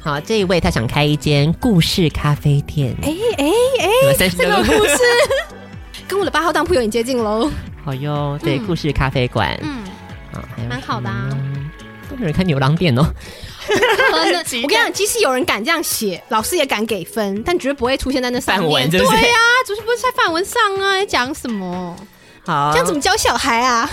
[0.00, 2.96] 好，这一位他想开一间故事咖啡店。
[3.02, 3.44] 哎哎
[4.16, 4.96] 哎，这个故事
[6.08, 7.50] 跟我的八号当铺有点接近喽。
[7.84, 9.84] 好哟，对，故事咖啡馆，嗯，
[10.32, 11.28] 啊，蛮好的啊。
[12.08, 13.04] 都没有人开牛郎店哦。
[14.12, 18.90] 我跟你讲，即使有人敢这样写，老师也敢给分，但绝对不会出现在那上面。
[18.90, 21.04] 对呀，只是不是在范文上啊？
[21.04, 21.96] 讲什么？
[22.44, 23.90] 好，这样怎么教小孩啊？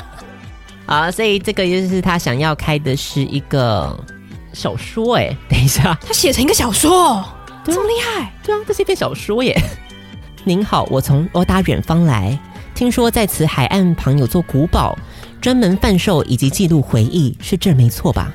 [0.86, 3.98] 好，所以这个就是他想要开的是一个
[4.52, 5.16] 小说。
[5.16, 7.24] 哎，等一下，他写成一个小说，
[7.64, 8.32] 这么厉害？
[8.42, 9.60] 对啊，这是一篇小说耶。
[10.44, 12.38] 您好，我从欧达远方来，
[12.74, 14.96] 听说在此海岸旁有座古堡，
[15.40, 18.32] 专门贩售以及记录回忆，是这没错吧？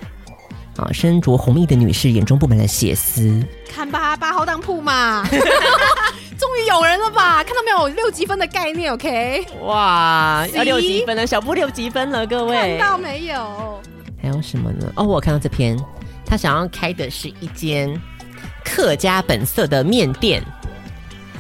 [0.78, 3.44] 啊，身着红衣的女士眼中布满了血丝。
[3.70, 5.24] 看吧，八号当铺嘛，
[6.40, 7.44] 终于有人了吧？
[7.44, 9.46] 看到没有，六级分的概念，OK？
[9.64, 13.82] 哇，要六级分了，小布六级分了，各位看到没有？
[14.22, 14.92] 还有什么呢？
[14.96, 15.78] 哦，我看到这篇，
[16.26, 17.94] 他想要开的是一间
[18.64, 20.42] 客家本色的面店。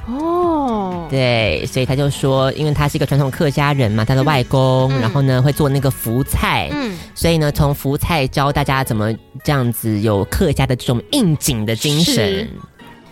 [0.08, 12.48] 哦，对，所以他就说，因为他是一个传统客家人嘛，他的外公，嗯、然后呢会做那个福菜，嗯，所以呢从福菜教大家怎么这样子有客家的这种应景的精神。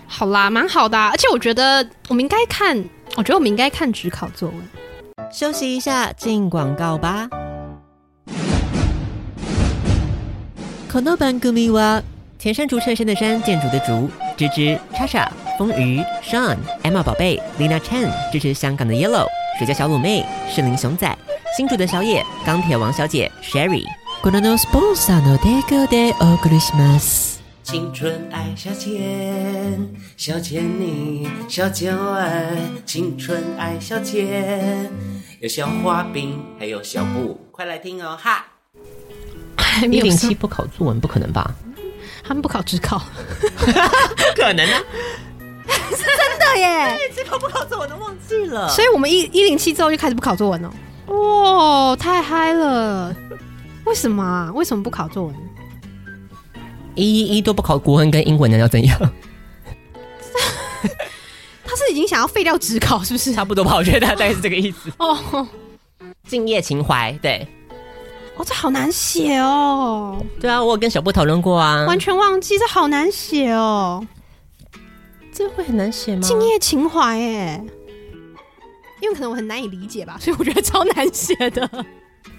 [0.07, 2.77] 好啦，蛮好的，啊，而且我觉得我们应该看，
[3.17, 4.59] 我觉得我们应该看指考作文。
[5.33, 7.29] 休息一下，进广告吧。
[10.93, 12.03] この番组は
[12.39, 14.09] 田山竹衬衫的山，建筑的竹，
[14.40, 15.30] 芝芝，叉叉。
[15.58, 21.18] 风鱼、Sean、Emma 宝贝、Lina Chen 支持香港的 Yellow、水家小卤妹、士林熊仔、
[21.58, 23.84] 新竹的小野、钢铁王小姐 Sherry。
[27.64, 32.24] 青春爱消遣，消遣你，小酒窝。
[32.86, 34.88] 青春爱消遣，
[35.42, 38.46] 有小花饼，还有小布，快来听哦哈！
[39.84, 41.54] 一零七不考作文不可能吧？
[42.30, 43.02] 他们不考职考，
[43.58, 43.72] 不
[44.36, 44.80] 可能啊！
[45.90, 46.96] 是真的耶！
[47.12, 50.72] 职考不考作文都忘记了，所以我们一一零七之后就开始不考作文了。
[51.08, 53.16] 哇，太嗨了！
[53.86, 54.52] 为什么啊？
[54.54, 55.36] 为什么不考作文？
[56.94, 58.96] 一一一都不考国文跟英文的要怎样？
[61.66, 63.34] 他是已经想要废掉职考，是不是？
[63.34, 64.92] 差不多吧，我觉得大概是这个意思。
[65.00, 65.48] 哦，
[66.28, 67.48] 敬业情怀，对。
[68.40, 70.18] 哦，这好难写哦。
[70.40, 74.02] 对啊，我有跟小布讨论过啊，完全忘记，这好难写哦。
[75.34, 76.22] 这会很难写吗？
[76.22, 77.62] 敬业情怀哎，
[79.02, 81.70] 因为可能我很难以理解吧，所以我觉得超难写的。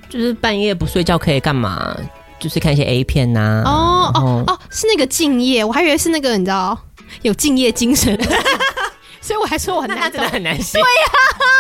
[0.09, 1.95] 就是半夜不睡觉可以干嘛？
[2.41, 3.71] 就是看一些 A 片呐、啊。
[3.71, 6.77] 哦哦哦，是那个敬业，我还以为是那个你知道
[7.21, 8.19] 有敬业精神，
[9.21, 10.79] 所以我还说我很难，真的很难写。
[10.79, 11.60] 对呀、啊。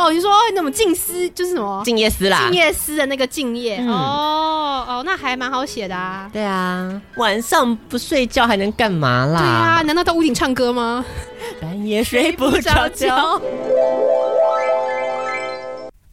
[0.00, 1.82] 哦，你说那么静思就是什么？
[1.84, 3.76] 静夜思啦，静夜思的那个静夜。
[3.80, 6.30] 嗯、哦哦，那还蛮好写的啊。
[6.32, 9.38] 对啊，晚上不睡觉还能干嘛啦？
[9.38, 11.04] 对啊，难道到屋顶唱歌吗？
[11.60, 13.40] 半夜 睡不着觉。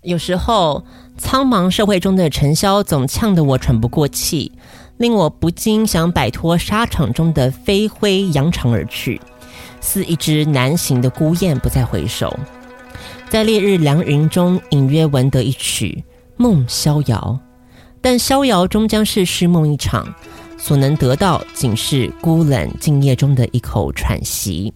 [0.02, 0.84] 有时候，
[1.17, 4.52] 苍茫社会中的尘嚣总呛得我喘不过气，
[4.97, 9.21] 令我不禁想摆脱沙场中的飞灰，扬长而去，
[9.80, 12.38] 似一只难行的孤雁，不再回首。
[13.29, 16.01] 在烈日凉云中，隐约闻得一曲
[16.37, 17.37] 梦逍遥，
[17.99, 20.07] 但逍遥终将是虚梦一场，
[20.57, 24.73] 所能得到仅是孤冷静夜中的一口喘息。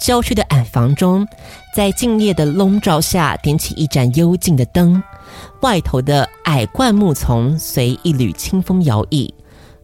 [0.00, 1.26] 郊区的矮房中，
[1.74, 5.02] 在静夜的笼罩下，点起一盏幽静的灯，
[5.62, 9.28] 外头的矮灌木丛随一缕清风摇曳，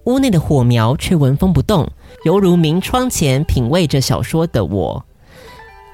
[0.05, 1.91] 屋内的火苗却纹风不动，
[2.25, 5.05] 犹如明窗前品味着小说的我。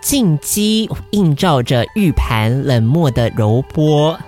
[0.00, 4.18] 静机映照着玉盘冷漠的柔波，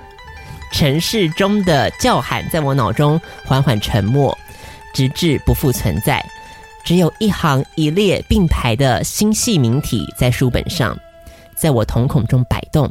[0.71, 4.37] 城市中的叫喊在我脑中缓缓沉没，
[4.95, 6.25] 直至不复存在。
[6.85, 10.97] 只有一行一列并排的星系名体在书本上，
[11.55, 12.91] 在我瞳孔中摆动。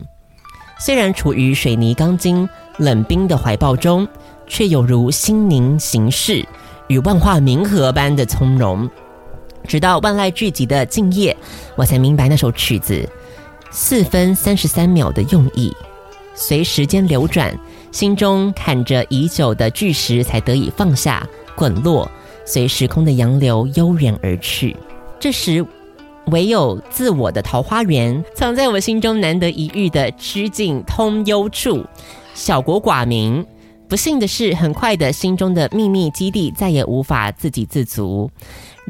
[0.79, 4.07] 虽然处于水泥钢筋冷冰的怀抱中，
[4.47, 6.43] 却有如心灵行事
[6.87, 8.89] 与万化冥合般的从容。
[9.67, 11.35] 直到万籁俱寂的静夜，
[11.75, 13.07] 我才明白那首曲子
[13.69, 15.75] 四分三十三秒的用意。
[16.33, 17.57] 随时间流转，
[17.91, 22.09] 心中坎着已久的巨石才得以放下、滚落，
[22.45, 24.75] 随时空的洋流悠远而去。
[25.19, 25.65] 这时，
[26.27, 31.85] 唯有自我的桃花源，藏在我心中难得一遇的曲径通幽处。
[32.33, 33.45] 小国寡民，
[33.89, 38.31] 不幸的是，很快的心中的秘密基地再也无法自给自足。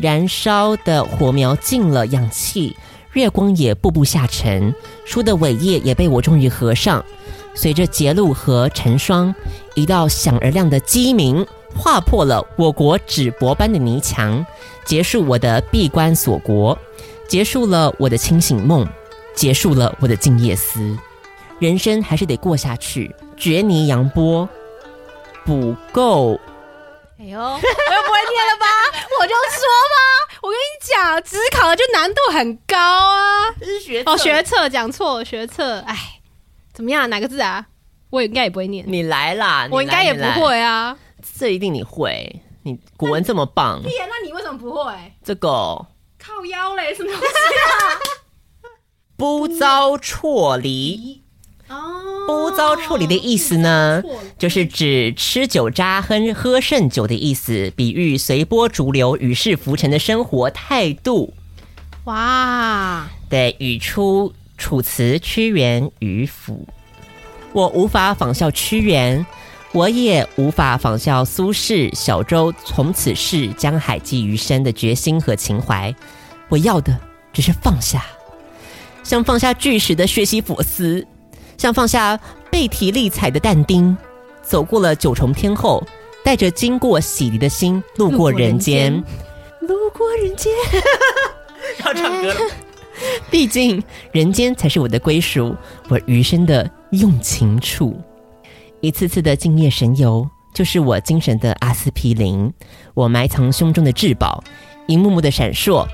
[0.02, 2.76] 燃烧的火苗尽了氧气，
[3.14, 4.74] 月光也步步下沉，
[5.06, 7.06] 书的尾页也被我终于合上。
[7.54, 9.34] 随着结露和成霜，
[9.76, 11.46] 一道响而亮的鸡鸣
[11.76, 14.44] 划破了我国纸薄般的泥墙，
[14.86, 16.76] 结束我的闭关锁国，
[17.28, 18.88] 结束了我的清醒梦，
[19.36, 20.98] 结束了我的静夜思。
[21.60, 24.50] 人生还是得过下去，绝泥扬波，
[25.46, 26.40] 补够。
[27.22, 28.66] 哎呦，我又不会念了吧？
[29.22, 29.62] 我就说
[29.94, 33.52] 吧，我跟你讲，只考的就难度很高啊。
[33.60, 36.20] 这是学哦，学测讲错，学测，哎，
[36.74, 37.08] 怎么样？
[37.12, 37.68] 哪个字啊？
[38.10, 38.84] 我应该也不会念。
[38.88, 40.98] 你来啦，我应该也不会啊。
[41.38, 43.84] 这一定你会，你古文这么棒。
[43.84, 44.08] 屁啊！
[44.10, 44.92] 那你为什么不会？
[45.24, 45.50] 这个
[46.18, 48.02] 靠腰嘞，什么东西啊？
[49.16, 51.21] 不遭辍离。
[52.28, 54.02] 不遭处理的意思呢，
[54.38, 61.34] 就是指吃酒渣、喝喝剩酒的意思，比喻随波逐流、与世浮沉的生活态度。
[62.06, 63.10] 哇！
[63.30, 66.66] 对，语出《楚辞·屈原与甫》。
[67.54, 69.26] 我无法仿效屈原，
[69.74, 75.94] 我也无法仿效苏轼“小舟从此逝，江海寄余生”的决心和情怀。
[76.48, 76.98] 我要的
[77.34, 78.06] 只是放下，
[79.04, 81.06] 像放下巨石的薛西弗斯。
[81.62, 83.96] 像放下背提力彩的但丁，
[84.42, 85.86] 走过了九重天后，
[86.24, 88.92] 带着经过洗涤的心路过人间，
[89.60, 90.52] 路过人间，
[91.86, 92.40] 要唱歌了。
[93.30, 95.56] 毕竟人间才是我的归属，
[95.88, 97.96] 我余生的用情处。
[98.80, 102.52] 一次次的静夜神游，就是我精神的阿司匹林，
[102.96, 104.44] 我埋藏胸中的至宝，
[104.88, 105.88] 一幕幕的闪烁，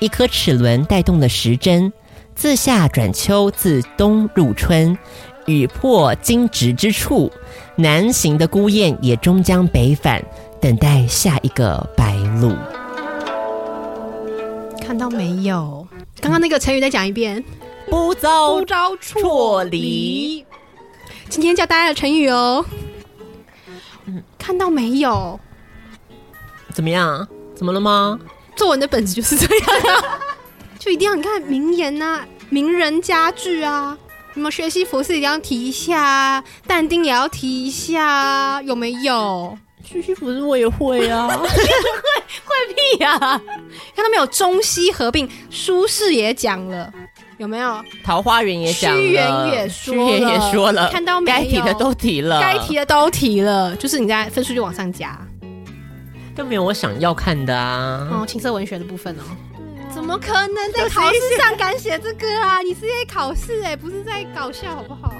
[0.00, 1.90] 一颗齿轮带动了时针。
[2.34, 4.96] 自夏转秋，自冬入春，
[5.46, 7.30] 雨破荆棘之处，
[7.76, 10.22] 南行的孤雁也终将北返，
[10.60, 12.56] 等待下一个白鹭。
[14.82, 15.86] 看到没有？
[16.20, 17.42] 刚刚那个成语再讲一遍：
[17.88, 20.44] 不遭不遭错离。
[21.28, 22.64] 今天教大家的成语哦。
[24.06, 25.38] 嗯，看到没有？
[26.72, 27.26] 怎么样？
[27.54, 28.18] 怎么了吗？
[28.56, 30.20] 作文的本质就是这样啊。
[30.84, 33.96] 就一定要你看名言呐、啊，名人佳句啊，
[34.34, 39.56] 什么学习服饰一定要提一下，但丁也要提一下，有没有？
[39.82, 43.40] 学习服饰我也会啊， 会会屁呀、啊！
[43.96, 44.26] 看到没有？
[44.26, 46.92] 中西合并，苏轼也讲了，
[47.38, 47.82] 有没有？
[48.04, 51.38] 桃花源也讲了，屈原也说了，屈原也说了，看到没有？
[51.38, 55.18] 该提的都提了，该提的都提了，就是你在分数就往上加，
[56.36, 58.06] 都没有我想要看的啊。
[58.10, 59.22] 哦，情色文学的部分哦。
[59.94, 62.60] 怎么可能在考试上敢写这个啊？
[62.60, 65.14] 你是在考试哎、欸，不是在搞笑好不好？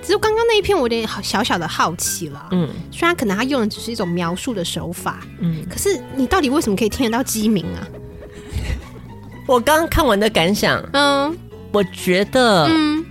[0.00, 2.48] 只是刚刚那一篇我有点好小小的好奇了。
[2.52, 7.82] 嗯，虽然可能他用的只是一种描述的手法，嗯，可是你到底为什么可以听得到鸡鸣啊？
[9.46, 11.36] 我刚刚看完的感想，嗯，
[11.72, 13.04] 我觉得，嗯，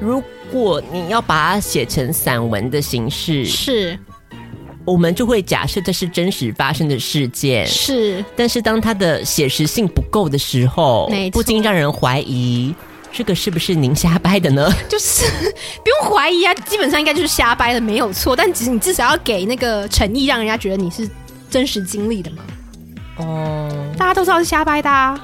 [0.00, 3.98] 如果你要把它写成散文的形式，是。
[4.84, 8.24] 我们就会假设这是真实发生的事件，是。
[8.36, 12.74] 但是当它的写实性不够的时候，不禁让人怀疑
[13.12, 14.70] 这个是不是您瞎掰的呢？
[14.88, 15.24] 就是
[15.82, 18.36] 不用怀疑啊，基本上应该就是瞎掰的，没有错。
[18.36, 21.08] 但其实你至少要给那个诚意，让人家觉得你是
[21.48, 22.38] 真实经历的嘛。
[23.18, 25.18] 哦，大家都知道是瞎掰的啊，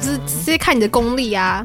[0.00, 1.64] 只直接看你的功力啊。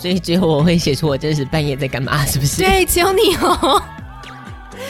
[0.00, 2.62] 所以最后我会写出我真实半夜在干嘛，是不是？
[2.62, 3.82] 对，只有你哦。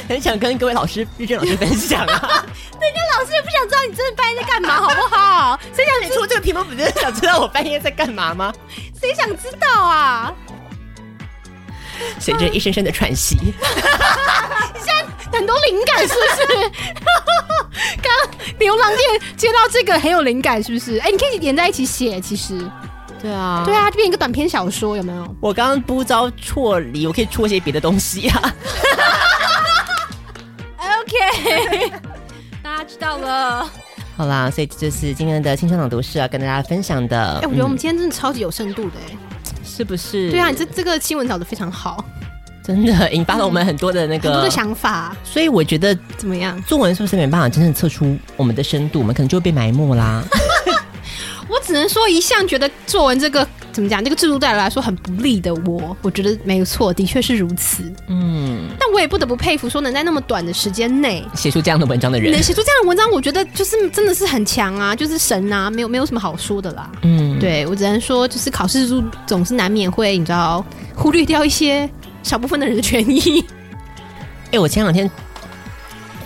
[0.09, 2.45] 很想跟各位老师、日正老师分享啊！
[2.81, 5.59] 人家老师也不想知道你真的半夜在干嘛，好不好？
[5.75, 8.53] 谁想你出这个题目，不就是想知道我半夜在干嘛吗？
[9.01, 10.33] 谁想知道啊？
[12.21, 13.53] 随着一声声的喘息，你
[14.85, 16.71] 现在很多灵感是不是？
[18.03, 18.13] 刚
[18.59, 20.99] 牛郎店接到这个很有灵感，是不是？
[20.99, 22.59] 哎、欸，你可以连在一起写，其实。
[23.23, 25.37] 对啊，对啊，就变一个短篇小说，有没有？
[25.41, 28.55] 我刚刚不遭错离，我可以出一些别的东西啊。
[31.07, 31.93] OK，
[32.63, 33.71] 大家知道了。
[34.17, 37.35] 好啦，所以这就是今天的青春朗读室要跟大家分享的。
[37.35, 39.19] 哎、欸，我觉得我们今天真的超级有深度的，哎、嗯，
[39.65, 40.31] 是不是？
[40.31, 42.05] 对啊，你这这个新闻找的非常好，
[42.65, 45.15] 真的引发了我们很多的那个、嗯、很多的想法。
[45.23, 46.61] 所以我觉得怎么样？
[46.65, 48.99] 作文是不是没办法真正测出我们的深度？
[48.99, 50.25] 我们可能就会被埋没啦。
[51.49, 53.47] 我只能说，一向觉得作文这个
[53.77, 57.83] 怎么讲，这个制度对我来说很不利的我，我觉得没有错，的确是如此。
[58.09, 66.91] 嗯，但我也不得不佩服，说能在那么短的时间内写出这样的文章的人，能写出这样的文章，我觉得就是真的是很强啊，就是神啊，没有没有什么好说的啦。
[67.03, 70.65] 嗯，对，我只能说，就是考试中总是难免会，你知道，
[70.95, 71.87] 忽略掉一些
[72.23, 73.45] 小部分的人的权益。
[74.47, 75.11] 哎、欸，我前两天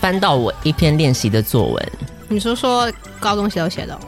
[0.01, 1.93] 翻到我一篇练习的作文，
[2.29, 2.89] 你说说
[3.19, 3.99] 高中写都写的。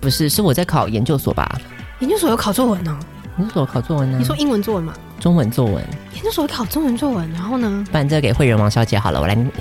[0.00, 1.60] 不是，是我在考研究所吧？
[2.02, 2.98] 研究所有考作文呢、哦？
[3.38, 4.18] 研究所考作文呢？
[4.18, 4.92] 你说英文作文吗？
[5.20, 5.74] 中文作文。
[6.16, 7.84] 研究所考中文作文，然后呢？
[7.92, 9.34] 不然这个给慧仁王小姐好了，我来。
[9.34, 9.52] OK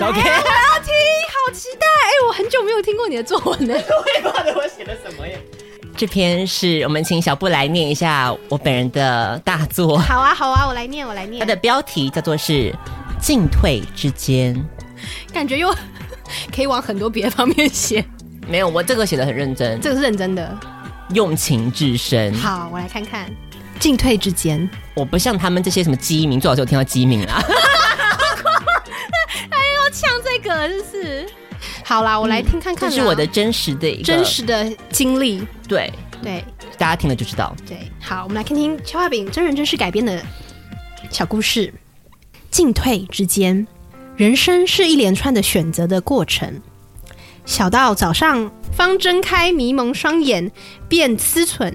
[0.00, 1.86] 好期待。
[1.86, 2.70] 哎，我很久沒。
[2.72, 3.74] 有听过你的作文呢。
[3.76, 5.38] 我也不知道我写了什么耶。
[5.94, 9.98] 这篇是我们请小布来念一下我本人的大作。
[9.98, 11.38] 好啊，好啊，我来念，我来念。
[11.38, 12.74] 它的标题叫做是
[13.20, 14.56] “进退之间”，
[15.34, 15.70] 感觉又
[16.56, 18.02] 可以往很多别的方面写。
[18.48, 20.58] 没有，我这个写的很认真，这个是认真的，
[21.14, 22.32] 用情至深。
[22.34, 23.30] 好，我来看看
[23.78, 24.68] “进退之间”。
[24.94, 27.42] 我不像他们这些什么机敏，最好是有听到机敏啦。
[29.50, 31.28] 哎呦，呛这个，就是。
[31.84, 32.88] 好啦，我来听看看。
[32.88, 35.46] 这是我的真实的一个真实的经历。
[35.68, 35.92] 对
[36.22, 36.44] 对，
[36.78, 37.54] 大家听了就知道。
[37.66, 40.22] 对，好，我们来听听邱画饼真人真事改编的
[41.10, 41.72] 小故事。
[42.50, 43.66] 进退之间，
[44.16, 46.60] 人生是一连串的选择的过程。
[47.46, 50.50] 小到早上方睁开迷蒙双眼，
[50.88, 51.74] 便思忖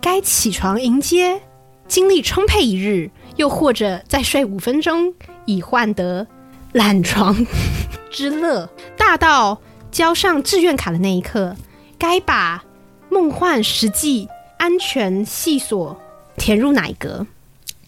[0.00, 1.40] 该起床迎接
[1.88, 5.14] 精力充沛一日，又或者再睡五分钟，
[5.46, 6.26] 以换得
[6.72, 7.46] 懒床。
[8.10, 11.56] 之乐，大到交上志愿卡的那一刻，
[11.98, 12.64] 该把
[13.08, 14.28] 梦幻、实际、
[14.58, 15.96] 安全细琐
[16.36, 17.26] 填入哪一格？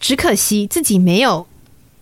[0.00, 1.46] 只可惜自己没有。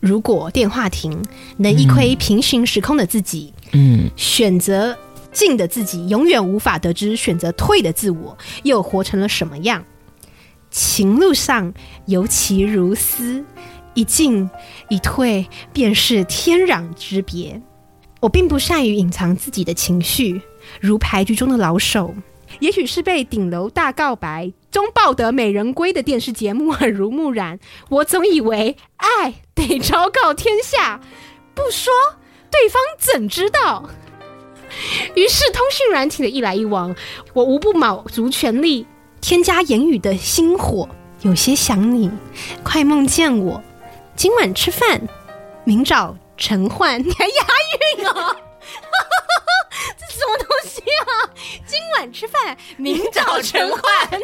[0.00, 1.22] 如果电话亭
[1.58, 4.96] 能一窥平行时空的自己，嗯，选择
[5.34, 9.84] 进的自己永远无法得知选择退的自我又活成了什么样。
[10.70, 11.74] 情路上
[12.06, 13.44] 尤其如斯，
[13.92, 14.48] 一进
[14.88, 17.60] 一退便是天壤之别。
[18.20, 20.40] 我并不善于隐藏自己的情绪，
[20.80, 22.14] 如牌局中的老手。
[22.60, 27.58] 也许是被顶楼大告白中抱得美人归的电视节目耳濡目染，
[27.88, 31.00] 我总以为爱得昭告天下，
[31.54, 31.92] 不说
[32.50, 33.90] 对方怎知道？
[35.14, 36.94] 于是通讯软体的一来一往，
[37.32, 38.86] 我无不卯足全力
[39.20, 40.88] 添加言语的星火。
[41.22, 42.10] 有些想你，
[42.62, 43.62] 快梦见我，
[44.14, 45.00] 今晚吃饭，
[45.64, 46.16] 明早。
[46.36, 47.46] 晨唤，你还押
[47.96, 48.10] 韵哦！
[49.96, 51.30] 这什么东西啊？
[51.64, 53.78] 今晚吃饭，明早晨唤。
[54.10, 54.18] 我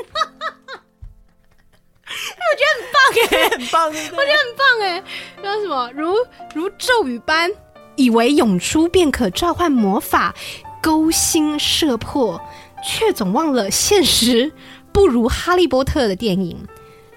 [2.57, 2.99] 觉得很棒
[3.31, 3.87] 哎，很棒！
[3.87, 5.01] 我觉得很棒哎。
[5.41, 5.89] 叫什么？
[5.95, 6.17] 如
[6.53, 7.49] 如咒语般，
[8.01, 10.35] 以为涌出便可召唤魔法，
[10.81, 12.41] 勾心摄魄，
[12.83, 14.53] 却总忘了现实
[14.93, 16.67] 不如哈利波特的电影。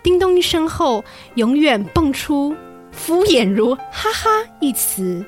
[0.03, 1.05] 叮咚一声后，
[1.35, 2.55] 永远蹦出。
[2.91, 4.29] 敷衍如“哈哈”
[4.61, 5.25] 一词，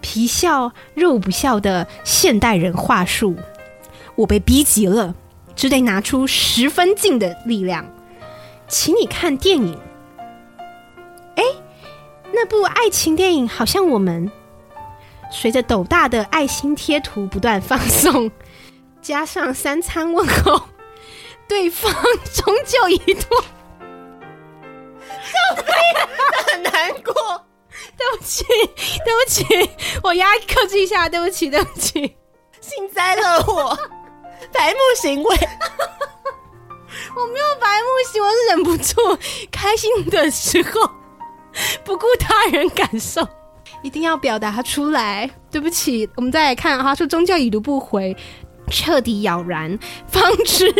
[0.00, 3.36] 皮笑肉不笑的现代人话术，
[4.16, 5.14] 我被逼急了，
[5.54, 7.86] 只得拿出十分劲的力量，
[8.66, 9.78] 请你看电影。
[11.36, 11.44] 哎，
[12.32, 14.28] 那部爱情电影好像我们
[15.30, 18.30] 随着斗大的爱心贴图不断放送，
[19.02, 20.60] 加上三餐问候，
[21.48, 21.92] 对方
[22.34, 23.36] 终究一度。
[26.46, 27.12] 很难过，
[27.96, 29.70] 对不起，对不起，
[30.02, 32.16] 我压克制一下，对不起，对不起，
[32.60, 33.76] 幸灾乐祸，
[34.52, 35.36] 白目行为，
[37.14, 39.18] 我没有白目行为，我是忍不住
[39.52, 40.90] 开心的时候
[41.84, 43.26] 不顾他人感受，
[43.82, 45.30] 一定要表达出来。
[45.50, 48.16] 对不起，我们再来看，他说宗教已读不回，
[48.70, 50.72] 彻底了然，方知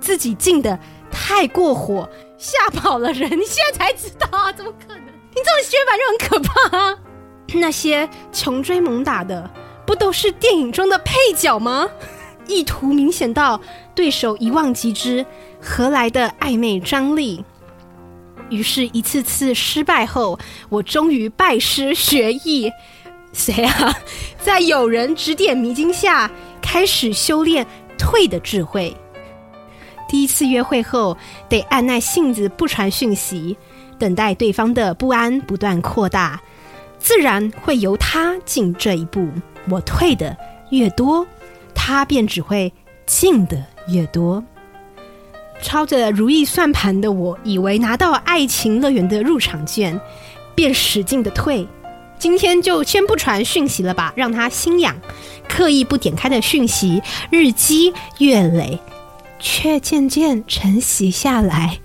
[0.00, 0.78] 自己进的
[1.10, 2.08] 太过火。
[2.38, 4.50] 吓跑了人，你现在才知道啊？
[4.52, 5.06] 怎么可能？
[5.06, 6.98] 你这种写法就很可怕啊！
[7.54, 9.48] 那些穷追猛打的，
[9.86, 11.88] 不都是电影中的配角吗？
[12.48, 13.60] 意图明显到
[13.94, 15.24] 对手一望即知，
[15.60, 17.44] 何来的暧昧张力？
[18.52, 20.38] 于是，一次次失败后，
[20.68, 22.70] 我终于拜师学艺。
[23.32, 23.96] 谁啊？
[24.38, 26.30] 在有人指点迷津下，
[26.60, 28.94] 开始修炼退的智慧。
[30.06, 31.16] 第一次约会后，
[31.48, 33.56] 得按耐性子不传讯息，
[33.98, 36.38] 等待对方的不安不断扩大，
[36.98, 39.26] 自然会由他进这一步。
[39.70, 40.36] 我退的
[40.70, 41.26] 越多，
[41.74, 42.70] 他便只会
[43.06, 44.44] 进的越多。
[45.62, 49.98] 抄着如意算盘的我，以为拿到爱情乐园的入场券，
[50.54, 51.66] 便使劲的退。
[52.18, 54.94] 今天就先不传讯息了吧，让他心痒。
[55.48, 58.78] 刻意不点开的讯息，日积月累。
[59.44, 61.80] 却渐渐晨曦下来，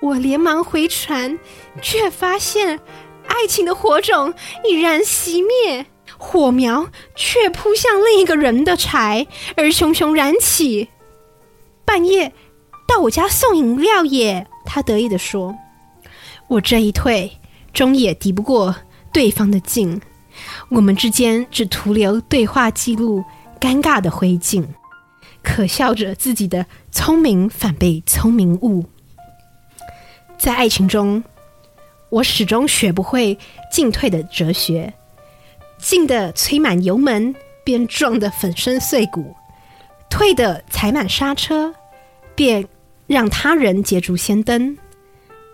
[0.00, 1.38] 我连忙回传，
[1.80, 2.80] 却发现
[3.28, 4.34] 爱情的火种
[4.68, 5.86] 已然熄灭，
[6.18, 10.88] 火苗却扑向另一个人的柴而熊熊燃起。
[11.84, 12.32] 半夜
[12.86, 15.56] 到我家送饮料耶，他得意地说
[16.48, 17.38] ：“我这一退，
[17.72, 18.74] 终也敌不过
[19.12, 20.00] 对方的劲，
[20.68, 23.24] 我们之间只徒留对话记录，
[23.60, 24.64] 尴尬的灰烬。”
[25.42, 28.86] 可笑着自己的聪明反被聪明误，
[30.38, 31.22] 在爱情中，
[32.08, 33.38] 我始终学不会
[33.70, 34.94] 进退的哲学，
[35.78, 39.36] 进的催满油门，便撞得粉身碎骨，
[40.08, 41.74] 退得踩满刹车，
[42.34, 42.66] 便
[43.06, 44.76] 让他人捷足先登。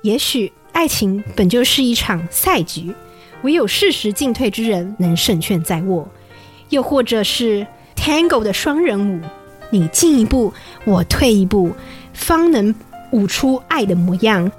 [0.02, 2.94] 也许爱情本就是一场赛局，
[3.42, 6.08] 唯有适时进退之人能胜券在握。
[6.70, 9.20] 又或者是 Tango 的双人舞，
[9.70, 11.72] 你进一步，我退一步，
[12.12, 12.74] 方能
[13.10, 14.50] 舞出爱的模样。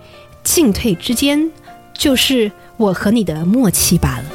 [0.43, 1.51] 进退之间，
[1.93, 4.25] 就是我和你的默契罢了。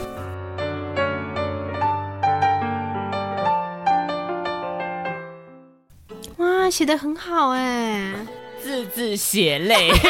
[6.37, 8.15] 哇，写得很好哎，
[8.63, 10.07] 字字血泪，各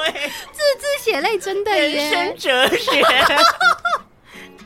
[0.00, 0.10] 位，
[0.52, 3.02] 字字血泪，真的耶，人生哲学。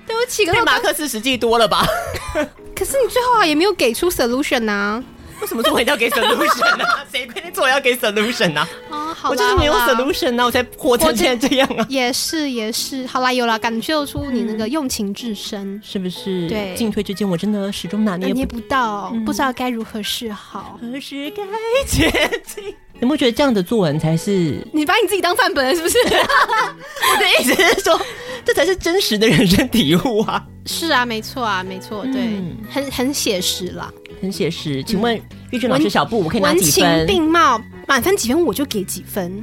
[0.07, 1.87] 对不起，比马克思实际多了吧？
[2.75, 5.05] 可是你最后啊也没有给出 solution 呐、啊？
[5.41, 7.05] 为什么做文要给 solution 啊？
[7.12, 8.66] 谁规定做文要给 solution 啊？
[8.91, 11.87] 哦，好，我就是没有 solution 啊，我才活成现在这样啊。
[11.91, 16.49] 也是也是，好啦有啦，感受出你那个用情至深，嗯、是不是？
[16.49, 21.43] 对，进退之间我真的始终拿捏不，拿捏不到，嗯、不知道该如何是好，何时该
[21.87, 22.11] 前
[22.45, 22.75] 进。
[23.01, 24.66] 有没有觉得这样的作文才是？
[24.72, 25.99] 你把你自己当范本了是不是？
[26.05, 28.01] 我的意思是说，
[28.44, 30.44] 这才是真实的人生体悟啊！
[30.66, 33.90] 是啊，没错啊，没错，对，嗯、很很写实啦，
[34.20, 34.82] 很写实。
[34.82, 35.20] 请问
[35.51, 36.84] 玉娟老师，小布我可以拿几分？
[36.90, 39.42] 文情并茂，满分几分我就给几分，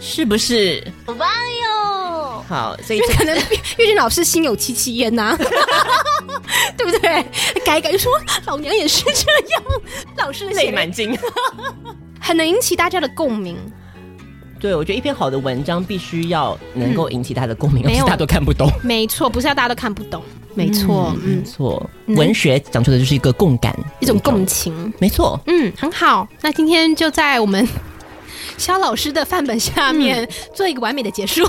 [0.00, 0.82] 是不是？
[1.04, 2.42] 好棒哟！
[2.48, 3.36] 好，所以可能
[3.78, 5.36] 玉娟老师心有戚戚焉呐，
[6.78, 7.24] 对不对？
[7.64, 8.10] 改改就说
[8.46, 9.10] 老娘也是这
[9.52, 9.62] 样，
[10.16, 11.16] 老师泪满襟。
[12.26, 13.56] 很能引起大家的共鸣。
[14.58, 18.68] 对，我觉得一篇好的文章必须要能够引起大家的共鸣，而不是大家都看不懂。
[18.82, 20.20] 没错，不是要大家都看不懂。
[20.54, 21.88] 没错，没错。
[22.06, 24.92] 文学讲究的就是一个共感，一种共情。
[24.98, 26.26] 没错，嗯，很好。
[26.40, 27.68] 那今天就在我们
[28.56, 31.44] 萧老师的范本下面做一个完美的结束。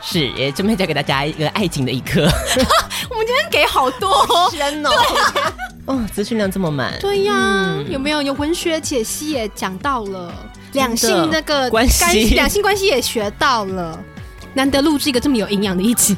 [0.00, 2.22] 是，也准备再给大家一个爱情的一课。
[3.10, 4.90] 我们今天给好多深哦。
[5.86, 10.34] 哦，资讯量这么满，对呀，嗯、有没有有文学解析也讲到了，
[10.72, 13.98] 两性那个关系，两性关系也学到了，
[14.52, 16.16] 难得录制一个这么有营养的一集。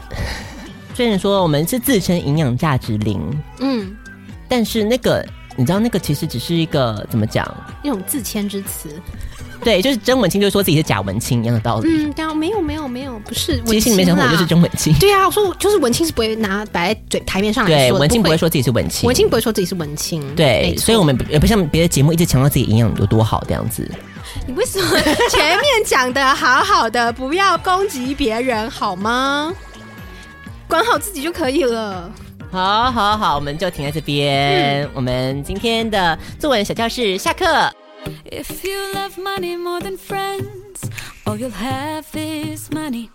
[0.95, 3.21] 虽然说我们是自称营养价值零，
[3.61, 3.95] 嗯，
[4.49, 5.25] 但是那个
[5.55, 7.47] 你知道，那个其实只是一个怎么讲，
[7.83, 8.89] 一种自谦之词。
[9.65, 11.89] 对，就是真文青，就是说自己是假文青一样的道理。
[11.91, 13.61] 嗯，对啊，没有没有没有，不是。
[13.67, 14.95] 其实心里面想，我就是真文青。
[14.95, 17.97] 对啊，我说就是文青是不会拿摆在嘴台面上来说。
[17.97, 20.23] 对，文青不会说自己是文青，文青不会说自己是文青。
[20.35, 23.91] 对，所以我们也不像别的节目一直强调自己营养有多好这样子。
[24.47, 25.01] 你为什么
[25.31, 29.53] 前面讲的好好的，不要攻击别人好吗？
[30.69, 32.11] 管好自己就可以了。
[32.51, 34.83] 好，好，好，我们就停在这边。
[34.85, 37.45] 嗯、我们今天的作文小教室下课。
[38.25, 40.91] If you love money more than friends,
[41.27, 43.11] all you'll have is money.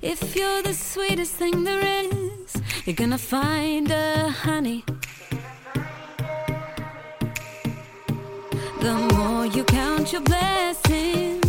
[0.00, 4.84] If you're the sweetest thing there is, you're gonna find a honey.
[8.80, 11.47] The more you count your blessings,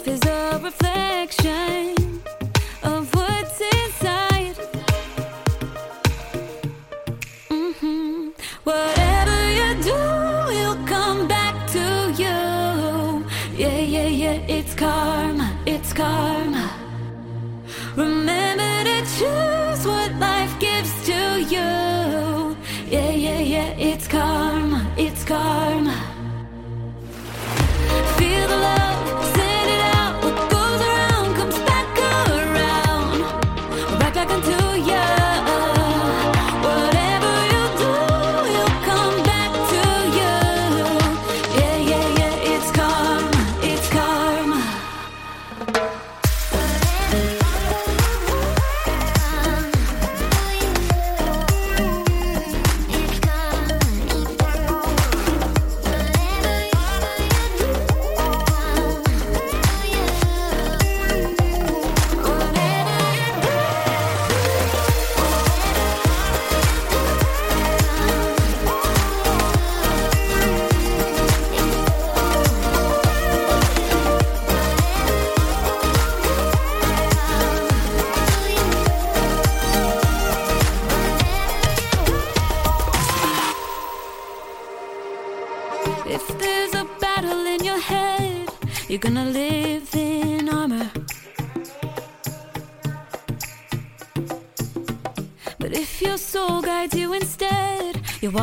[0.00, 1.99] life is a reflection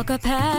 [0.09, 0.56] walk a path